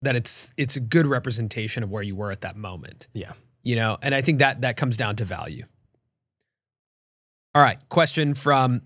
that 0.02 0.16
it's 0.16 0.50
it's 0.56 0.76
a 0.76 0.80
good 0.80 1.06
representation 1.06 1.82
of 1.82 1.90
where 1.90 2.02
you 2.02 2.14
were 2.14 2.30
at 2.30 2.42
that 2.42 2.56
moment. 2.56 3.08
Yeah. 3.12 3.32
You 3.62 3.76
know, 3.76 3.98
and 4.02 4.14
I 4.14 4.20
think 4.22 4.38
that 4.38 4.60
that 4.60 4.76
comes 4.76 4.96
down 4.96 5.16
to 5.16 5.24
value. 5.24 5.64
All 7.54 7.62
right, 7.62 7.78
question 7.88 8.34
from 8.34 8.82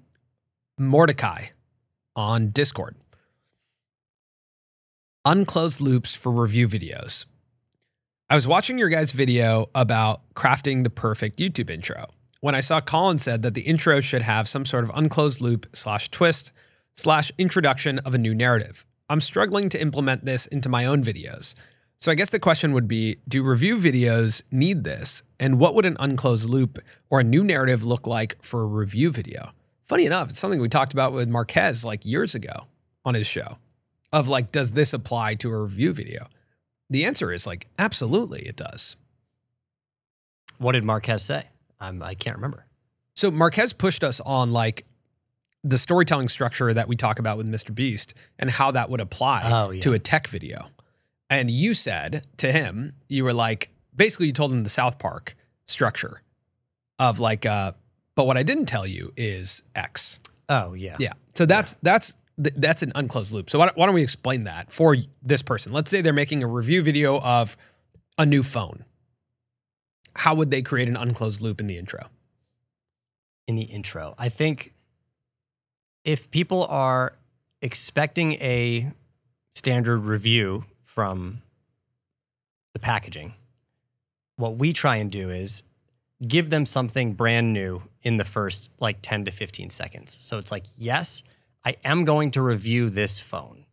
Mordecai 0.78 1.46
on 2.14 2.48
Discord. 2.50 2.96
Unclosed 5.24 5.80
loops 5.80 6.14
for 6.14 6.30
review 6.32 6.68
videos. 6.68 7.26
I 8.30 8.36
was 8.36 8.46
watching 8.46 8.78
your 8.78 8.88
guys' 8.88 9.12
video 9.12 9.66
about 9.74 10.22
crafting 10.34 10.84
the 10.84 10.90
perfect 10.90 11.38
YouTube 11.38 11.68
intro 11.68 12.06
when 12.40 12.54
I 12.54 12.60
saw 12.60 12.80
Colin 12.80 13.18
said 13.18 13.42
that 13.42 13.54
the 13.54 13.62
intro 13.62 14.00
should 14.00 14.22
have 14.22 14.48
some 14.48 14.64
sort 14.64 14.84
of 14.84 14.90
unclosed 14.94 15.40
loop 15.40 15.66
slash 15.74 16.10
twist 16.10 16.52
slash 16.94 17.30
introduction 17.38 17.98
of 18.00 18.14
a 18.14 18.18
new 18.18 18.34
narrative. 18.34 18.86
I'm 19.10 19.20
struggling 19.20 19.68
to 19.70 19.82
implement 19.82 20.24
this 20.24 20.46
into 20.46 20.68
my 20.68 20.86
own 20.86 21.02
videos. 21.02 21.56
So 21.96 22.12
I 22.12 22.14
guess 22.14 22.30
the 22.30 22.38
question 22.38 22.72
would 22.72 22.86
be 22.86 23.16
do 23.26 23.42
review 23.42 23.76
videos 23.76 24.42
need 24.52 24.84
this? 24.84 25.24
And 25.40 25.58
what 25.58 25.74
would 25.74 25.84
an 25.84 25.96
unclosed 25.98 26.48
loop 26.48 26.78
or 27.10 27.18
a 27.18 27.24
new 27.24 27.42
narrative 27.42 27.84
look 27.84 28.06
like 28.06 28.40
for 28.40 28.62
a 28.62 28.66
review 28.66 29.10
video? 29.10 29.50
Funny 29.82 30.06
enough, 30.06 30.30
it's 30.30 30.38
something 30.38 30.60
we 30.60 30.68
talked 30.68 30.92
about 30.92 31.12
with 31.12 31.28
Marques 31.28 31.84
like 31.84 32.06
years 32.06 32.36
ago 32.36 32.68
on 33.04 33.14
his 33.14 33.26
show 33.26 33.58
of 34.12 34.28
like, 34.28 34.52
does 34.52 34.70
this 34.72 34.92
apply 34.92 35.34
to 35.34 35.50
a 35.50 35.60
review 35.60 35.92
video? 35.92 36.28
The 36.88 37.04
answer 37.04 37.32
is 37.32 37.48
like, 37.48 37.66
absolutely, 37.80 38.42
it 38.42 38.54
does. 38.54 38.96
What 40.58 40.72
did 40.72 40.84
Marques 40.84 41.22
say? 41.22 41.46
I'm, 41.80 42.00
I 42.00 42.14
can't 42.14 42.36
remember. 42.36 42.64
So 43.16 43.32
Marques 43.32 43.72
pushed 43.72 44.04
us 44.04 44.20
on 44.20 44.52
like 44.52 44.84
the 45.62 45.78
storytelling 45.78 46.28
structure 46.28 46.72
that 46.72 46.88
we 46.88 46.96
talk 46.96 47.18
about 47.18 47.36
with 47.36 47.46
Mr. 47.46 47.74
Beast 47.74 48.14
and 48.38 48.50
how 48.50 48.70
that 48.70 48.88
would 48.90 49.00
apply 49.00 49.42
Oh, 49.44 49.70
yeah. 49.70 49.80
to 49.82 49.92
a 49.92 49.98
tech 49.98 50.26
video. 50.26 50.68
And 51.28 51.50
you 51.50 51.74
said 51.74 52.24
to 52.38 52.50
him, 52.50 52.92
you 53.08 53.24
were 53.24 53.34
like, 53.34 53.70
basically, 53.94 54.26
you 54.26 54.32
told 54.32 54.52
him 54.52 54.62
the 54.64 54.70
South 54.70 54.98
Park 54.98 55.36
structure 55.66 56.22
of 56.98 57.20
like, 57.20 57.44
uh, 57.46 57.72
but 58.14 58.26
what 58.26 58.36
I 58.36 58.42
didn't 58.42 58.66
tell 58.66 58.86
you 58.86 59.12
is 59.16 59.62
X. 59.74 60.18
Oh 60.48 60.72
yeah. 60.74 60.96
Yeah. 60.98 61.12
So 61.34 61.46
that's 61.46 61.74
that's 61.82 62.14
th- 62.42 62.54
that's 62.56 62.82
an 62.82 62.90
unclosed 62.94 63.32
loop. 63.32 63.48
So 63.50 63.58
why 63.58 63.66
don't, 63.66 63.76
why 63.78 63.86
don't 63.86 63.94
we 63.94 64.02
explain 64.02 64.44
that 64.44 64.72
for 64.72 64.96
this 65.22 65.42
person? 65.42 65.72
Let's 65.72 65.90
say 65.90 66.00
they're 66.00 66.12
making 66.12 66.42
a 66.42 66.46
review 66.48 66.82
video 66.82 67.20
of 67.20 67.56
a 68.18 68.26
new 68.26 68.42
phone. 68.42 68.84
How 70.16 70.34
would 70.34 70.50
they 70.50 70.60
create 70.62 70.88
an 70.88 70.96
unclosed 70.96 71.40
loop 71.40 71.60
in 71.60 71.66
the 71.66 71.76
intro? 71.78 72.08
in 73.46 73.56
the 73.56 73.62
intro. 73.64 74.14
I 74.16 74.28
think 74.28 74.74
if 76.04 76.30
people 76.30 76.66
are 76.68 77.14
expecting 77.62 78.32
a 78.34 78.90
standard 79.54 79.98
review 79.98 80.64
from 80.82 81.42
the 82.72 82.78
packaging, 82.78 83.34
what 84.36 84.56
we 84.56 84.72
try 84.72 84.96
and 84.96 85.10
do 85.10 85.28
is 85.28 85.62
give 86.26 86.50
them 86.50 86.66
something 86.66 87.14
brand 87.14 87.52
new 87.52 87.82
in 88.02 88.16
the 88.16 88.24
first 88.24 88.70
like 88.80 88.98
10 89.02 89.26
to 89.26 89.30
15 89.30 89.70
seconds. 89.70 90.16
So 90.20 90.38
it's 90.38 90.50
like, 90.50 90.64
yes, 90.76 91.22
I 91.64 91.76
am 91.84 92.04
going 92.04 92.30
to 92.32 92.42
review 92.42 92.90
this 92.90 93.18
phone. 93.18 93.66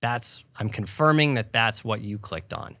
That's, 0.00 0.44
I'm 0.58 0.68
confirming 0.68 1.34
that 1.34 1.52
that's 1.52 1.84
what 1.84 2.00
you 2.00 2.18
clicked 2.18 2.52
on. 2.52 2.76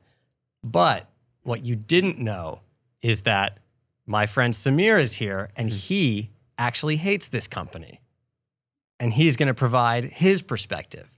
But 0.62 1.08
what 1.42 1.64
you 1.64 1.76
didn't 1.76 2.18
know 2.18 2.60
is 3.02 3.22
that 3.22 3.58
my 4.06 4.26
friend 4.26 4.54
Samir 4.54 5.00
is 5.00 5.14
here 5.14 5.50
and 5.56 5.70
he 5.70 6.30
actually 6.58 6.96
hates 6.96 7.28
this 7.28 7.46
company. 7.46 8.00
And 8.98 9.12
he's 9.12 9.36
going 9.36 9.48
to 9.48 9.54
provide 9.54 10.04
his 10.06 10.40
perspective. 10.42 11.10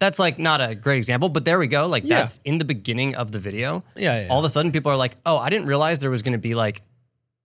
That's 0.00 0.18
like 0.18 0.38
not 0.38 0.60
a 0.60 0.74
great 0.74 0.98
example, 0.98 1.28
but 1.28 1.44
there 1.44 1.58
we 1.58 1.66
go. 1.66 1.86
Like 1.86 2.04
Yeah. 2.04 2.18
that's 2.20 2.38
in 2.44 2.58
the 2.58 2.64
beginning 2.64 3.14
of 3.16 3.32
the 3.32 3.38
video. 3.38 3.82
Yeah. 3.96 4.22
yeah. 4.22 4.28
All 4.30 4.38
of 4.38 4.44
a 4.44 4.48
sudden 4.50 4.70
people 4.72 4.92
are 4.92 4.96
like, 4.96 5.16
"Oh, 5.26 5.38
I 5.38 5.48
didn't 5.50 5.66
realize 5.66 5.98
there 5.98 6.10
was 6.10 6.22
going 6.22 6.34
to 6.34 6.38
be 6.38 6.54
like 6.54 6.82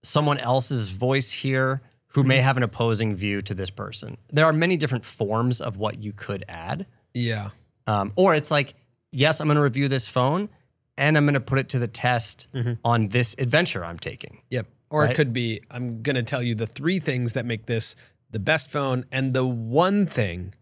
someone 0.02 0.38
else's 0.38 0.90
voice 0.90 1.30
here 1.30 1.82
who 2.08 2.22
may 2.22 2.36
Mm-hmm. 2.36 2.44
have 2.44 2.56
an 2.58 2.62
opposing 2.62 3.14
view 3.16 3.40
to 3.42 3.54
this 3.54 3.70
person." 3.70 4.18
There 4.30 4.44
are 4.44 4.52
many 4.52 4.76
different 4.76 5.04
forms 5.04 5.60
of 5.60 5.76
what 5.78 5.98
you 5.98 6.12
could 6.12 6.44
add. 6.48 6.86
yeah. 7.12 7.50
Um, 7.86 8.12
or 8.16 8.34
it's 8.34 8.50
like, 8.50 8.74
yes, 9.12 9.40
I'm 9.40 9.46
going 9.46 9.56
to 9.56 9.62
review 9.62 9.88
this 9.88 10.08
phone 10.08 10.48
and 10.96 11.18
I'm 11.18 11.26
going 11.26 11.34
to 11.34 11.40
put 11.40 11.58
it 11.58 11.68
to 11.70 11.78
the 11.78 11.86
test 11.88 12.46
Mm-hmm. 12.54 12.74
on 12.84 13.06
this 13.08 13.34
adventure 13.38 13.84
I'm 13.84 13.98
taking. 13.98 14.40
Yep. 14.50 14.66
Or 14.90 15.04
it 15.04 15.08
Right? 15.08 15.16
could 15.16 15.32
be 15.34 15.60
I'm 15.70 16.02
going 16.02 16.16
to 16.16 16.22
tell 16.22 16.42
you 16.42 16.54
the 16.54 16.66
three 16.66 16.98
things 16.98 17.32
that 17.34 17.44
make 17.44 17.66
this 17.66 17.94
the 18.34 18.40
best 18.40 18.68
phone 18.68 19.04
and 19.12 19.32
the 19.32 19.46
one 19.46 20.06
thing 20.06 20.52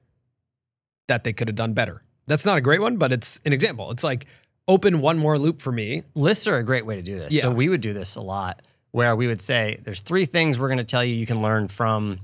that 1.08 1.24
they 1.24 1.32
could 1.32 1.48
have 1.48 1.56
done 1.56 1.72
better. 1.72 2.02
That's 2.26 2.44
not 2.44 2.58
a 2.58 2.60
great 2.60 2.82
one, 2.82 2.98
but 2.98 3.12
it's 3.12 3.40
an 3.46 3.54
example. 3.54 3.90
It's 3.90 4.04
like 4.04 4.26
open 4.68 5.00
one 5.00 5.18
more 5.18 5.38
loop 5.38 5.62
for 5.62 5.72
me. 5.72 6.02
Lists 6.14 6.46
are 6.46 6.58
a 6.58 6.62
great 6.62 6.84
way 6.84 6.96
to 6.96 7.02
do 7.02 7.18
this. 7.18 7.32
Yeah. 7.32 7.44
So 7.44 7.50
we 7.50 7.70
would 7.70 7.80
do 7.80 7.94
this 7.94 8.14
a 8.14 8.20
lot 8.20 8.60
where 8.90 9.16
we 9.16 9.26
would 9.26 9.40
say 9.40 9.80
there's 9.84 10.02
three 10.02 10.26
things 10.26 10.60
we're 10.60 10.68
going 10.68 10.78
to 10.78 10.84
tell 10.84 11.02
you 11.02 11.14
you 11.14 11.24
can 11.24 11.42
learn 11.42 11.66
from, 11.66 12.20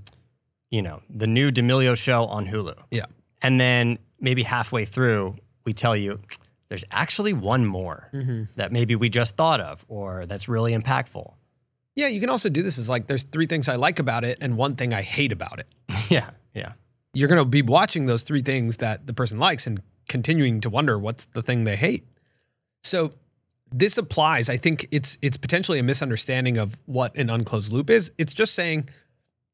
you 0.70 0.82
know, 0.82 1.00
the 1.08 1.26
new 1.26 1.50
D'Amelio 1.50 1.96
show 1.96 2.26
on 2.26 2.46
Hulu. 2.46 2.74
Yeah. 2.90 3.06
And 3.40 3.58
then 3.58 3.98
maybe 4.20 4.42
halfway 4.42 4.84
through, 4.84 5.34
we 5.64 5.72
tell 5.72 5.96
you 5.96 6.20
there's 6.68 6.84
actually 6.90 7.32
one 7.32 7.64
more 7.64 8.10
mm-hmm. 8.12 8.44
that 8.56 8.70
maybe 8.70 8.96
we 8.96 9.08
just 9.08 9.34
thought 9.34 9.60
of 9.60 9.82
or 9.88 10.26
that's 10.26 10.46
really 10.46 10.76
impactful. 10.76 11.32
Yeah, 11.98 12.06
you 12.06 12.20
can 12.20 12.30
also 12.30 12.48
do 12.48 12.62
this 12.62 12.78
as 12.78 12.88
like 12.88 13.08
there's 13.08 13.24
three 13.24 13.46
things 13.46 13.68
I 13.68 13.74
like 13.74 13.98
about 13.98 14.24
it 14.24 14.38
and 14.40 14.56
one 14.56 14.76
thing 14.76 14.94
I 14.94 15.02
hate 15.02 15.32
about 15.32 15.58
it. 15.58 15.66
yeah. 16.08 16.30
Yeah. 16.54 16.74
You're 17.12 17.26
going 17.26 17.40
to 17.40 17.44
be 17.44 17.60
watching 17.60 18.06
those 18.06 18.22
three 18.22 18.40
things 18.40 18.76
that 18.76 19.08
the 19.08 19.12
person 19.12 19.40
likes 19.40 19.66
and 19.66 19.82
continuing 20.08 20.60
to 20.60 20.70
wonder 20.70 20.96
what's 20.96 21.24
the 21.24 21.42
thing 21.42 21.64
they 21.64 21.74
hate. 21.74 22.06
So 22.84 23.14
this 23.72 23.98
applies. 23.98 24.48
I 24.48 24.56
think 24.56 24.86
it's 24.92 25.18
it's 25.22 25.36
potentially 25.36 25.80
a 25.80 25.82
misunderstanding 25.82 26.56
of 26.56 26.78
what 26.86 27.16
an 27.16 27.30
unclosed 27.30 27.72
loop 27.72 27.90
is. 27.90 28.12
It's 28.16 28.32
just 28.32 28.54
saying 28.54 28.88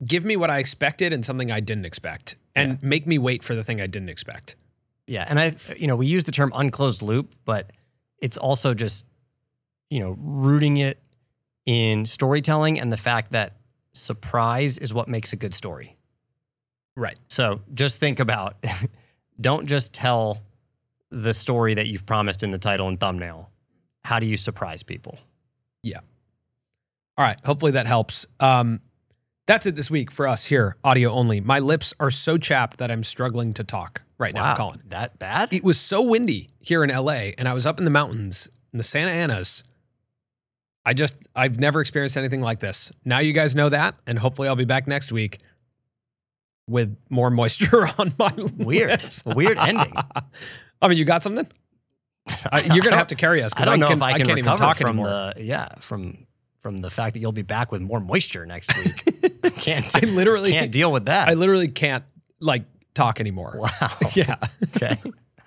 give 0.06 0.22
me 0.22 0.36
what 0.36 0.50
I 0.50 0.58
expected 0.58 1.14
and 1.14 1.24
something 1.24 1.50
I 1.50 1.60
didn't 1.60 1.86
expect 1.86 2.34
and 2.54 2.82
make 2.82 3.06
me 3.06 3.16
wait 3.16 3.42
for 3.42 3.54
the 3.54 3.64
thing 3.64 3.80
I 3.80 3.86
didn't 3.86 4.10
expect. 4.10 4.56
Yeah, 5.06 5.24
and 5.26 5.40
I, 5.40 5.56
you 5.78 5.86
know, 5.86 5.96
we 5.96 6.08
use 6.08 6.24
the 6.24 6.32
term 6.32 6.52
unclosed 6.54 7.00
loop, 7.00 7.34
but 7.46 7.70
it's 8.18 8.36
also 8.36 8.74
just, 8.74 9.06
you 9.88 10.00
know, 10.00 10.14
rooting 10.18 10.76
it 10.76 10.98
in 11.66 12.06
storytelling 12.06 12.78
and 12.78 12.92
the 12.92 12.96
fact 12.96 13.32
that 13.32 13.56
surprise 13.92 14.78
is 14.78 14.92
what 14.92 15.08
makes 15.08 15.32
a 15.32 15.36
good 15.36 15.54
story. 15.54 15.96
Right. 16.96 17.16
So 17.28 17.60
just 17.72 17.98
think 17.98 18.20
about, 18.20 18.56
don't 19.40 19.66
just 19.66 19.92
tell 19.92 20.42
the 21.10 21.34
story 21.34 21.74
that 21.74 21.86
you've 21.86 22.06
promised 22.06 22.42
in 22.42 22.50
the 22.50 22.58
title 22.58 22.88
and 22.88 22.98
thumbnail. 22.98 23.50
How 24.04 24.18
do 24.18 24.26
you 24.26 24.36
surprise 24.36 24.82
people? 24.82 25.18
Yeah. 25.82 26.00
All 27.16 27.24
right. 27.24 27.38
Hopefully 27.44 27.72
that 27.72 27.86
helps. 27.86 28.26
Um, 28.40 28.80
that's 29.46 29.66
it 29.66 29.76
this 29.76 29.90
week 29.90 30.10
for 30.10 30.26
us 30.26 30.46
here, 30.46 30.76
audio 30.82 31.10
only. 31.10 31.40
My 31.40 31.58
lips 31.58 31.92
are 32.00 32.10
so 32.10 32.38
chapped 32.38 32.78
that 32.78 32.90
I'm 32.90 33.04
struggling 33.04 33.52
to 33.54 33.64
talk 33.64 34.02
right 34.18 34.34
now, 34.34 34.56
Colin. 34.56 34.82
that 34.86 35.18
bad? 35.18 35.52
It 35.52 35.62
was 35.62 35.78
so 35.78 36.00
windy 36.00 36.48
here 36.60 36.82
in 36.82 36.90
LA, 36.90 37.32
and 37.36 37.46
I 37.46 37.52
was 37.52 37.66
up 37.66 37.78
in 37.78 37.84
the 37.84 37.90
mountains 37.90 38.48
in 38.72 38.78
the 38.78 38.84
Santa 38.84 39.10
Anas. 39.10 39.62
I 40.86 40.92
just, 40.94 41.16
I've 41.34 41.58
never 41.58 41.80
experienced 41.80 42.16
anything 42.16 42.40
like 42.42 42.60
this. 42.60 42.92
Now 43.04 43.18
you 43.20 43.32
guys 43.32 43.54
know 43.56 43.68
that, 43.70 43.96
and 44.06 44.18
hopefully 44.18 44.48
I'll 44.48 44.56
be 44.56 44.64
back 44.66 44.86
next 44.86 45.10
week 45.12 45.38
with 46.68 46.96
more 47.10 47.30
moisture 47.30 47.86
on 47.98 48.12
my 48.18 48.32
Weird, 48.56 48.90
lips. 49.02 49.22
weird 49.24 49.58
ending. 49.58 49.92
I 50.82 50.88
mean, 50.88 50.98
you 50.98 51.04
got 51.04 51.22
something? 51.22 51.46
Uh, 52.50 52.62
you're 52.72 52.82
gonna 52.82 52.96
have 52.96 53.08
to 53.08 53.14
carry 53.14 53.42
us 53.42 53.52
I 53.52 53.60
because 53.60 53.64
don't 53.66 53.74
I, 53.74 53.76
know 53.76 53.86
can, 53.88 53.96
if 53.98 54.02
I 54.02 54.12
can 54.12 54.26
can't 54.26 54.38
even 54.38 54.44
recover 54.52 54.58
talk 54.58 54.76
from 54.78 54.86
anymore. 54.98 55.06
the 55.08 55.34
yeah 55.44 55.68
from 55.80 56.26
from 56.62 56.78
the 56.78 56.88
fact 56.88 57.12
that 57.12 57.20
you'll 57.20 57.32
be 57.32 57.42
back 57.42 57.70
with 57.70 57.82
more 57.82 58.00
moisture 58.00 58.46
next 58.46 58.74
week. 58.82 59.54
can't 59.56 59.94
I 59.94 60.06
literally, 60.06 60.52
can't 60.52 60.72
deal 60.72 60.90
with 60.90 61.04
that. 61.04 61.28
I 61.28 61.34
literally 61.34 61.68
can't 61.68 62.02
like 62.40 62.64
talk 62.94 63.20
anymore. 63.20 63.58
wow. 63.60 63.90
Yeah. 64.14 64.36
okay. 64.74 64.98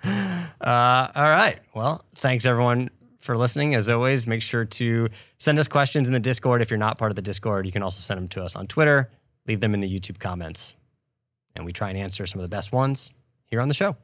Uh, 0.04 1.08
all 1.16 1.22
right. 1.24 1.58
Well, 1.74 2.04
thanks 2.18 2.46
everyone 2.46 2.90
for 3.18 3.36
listening. 3.36 3.74
As 3.74 3.88
always, 3.88 4.26
make 4.26 4.42
sure 4.42 4.64
to 4.64 5.08
send 5.38 5.58
us 5.58 5.68
questions 5.68 6.08
in 6.08 6.14
the 6.14 6.20
Discord. 6.20 6.62
If 6.62 6.70
you're 6.70 6.78
not 6.78 6.98
part 6.98 7.10
of 7.10 7.16
the 7.16 7.22
Discord, 7.22 7.66
you 7.66 7.72
can 7.72 7.82
also 7.82 8.00
send 8.00 8.18
them 8.18 8.28
to 8.28 8.42
us 8.42 8.56
on 8.56 8.66
Twitter. 8.66 9.10
Leave 9.46 9.60
them 9.60 9.74
in 9.74 9.80
the 9.80 9.88
YouTube 9.88 10.18
comments, 10.18 10.76
and 11.56 11.64
we 11.64 11.72
try 11.72 11.88
and 11.88 11.98
answer 11.98 12.26
some 12.26 12.38
of 12.38 12.42
the 12.42 12.54
best 12.54 12.72
ones 12.72 13.14
here 13.46 13.60
on 13.60 13.68
the 13.68 13.74
show. 13.74 13.96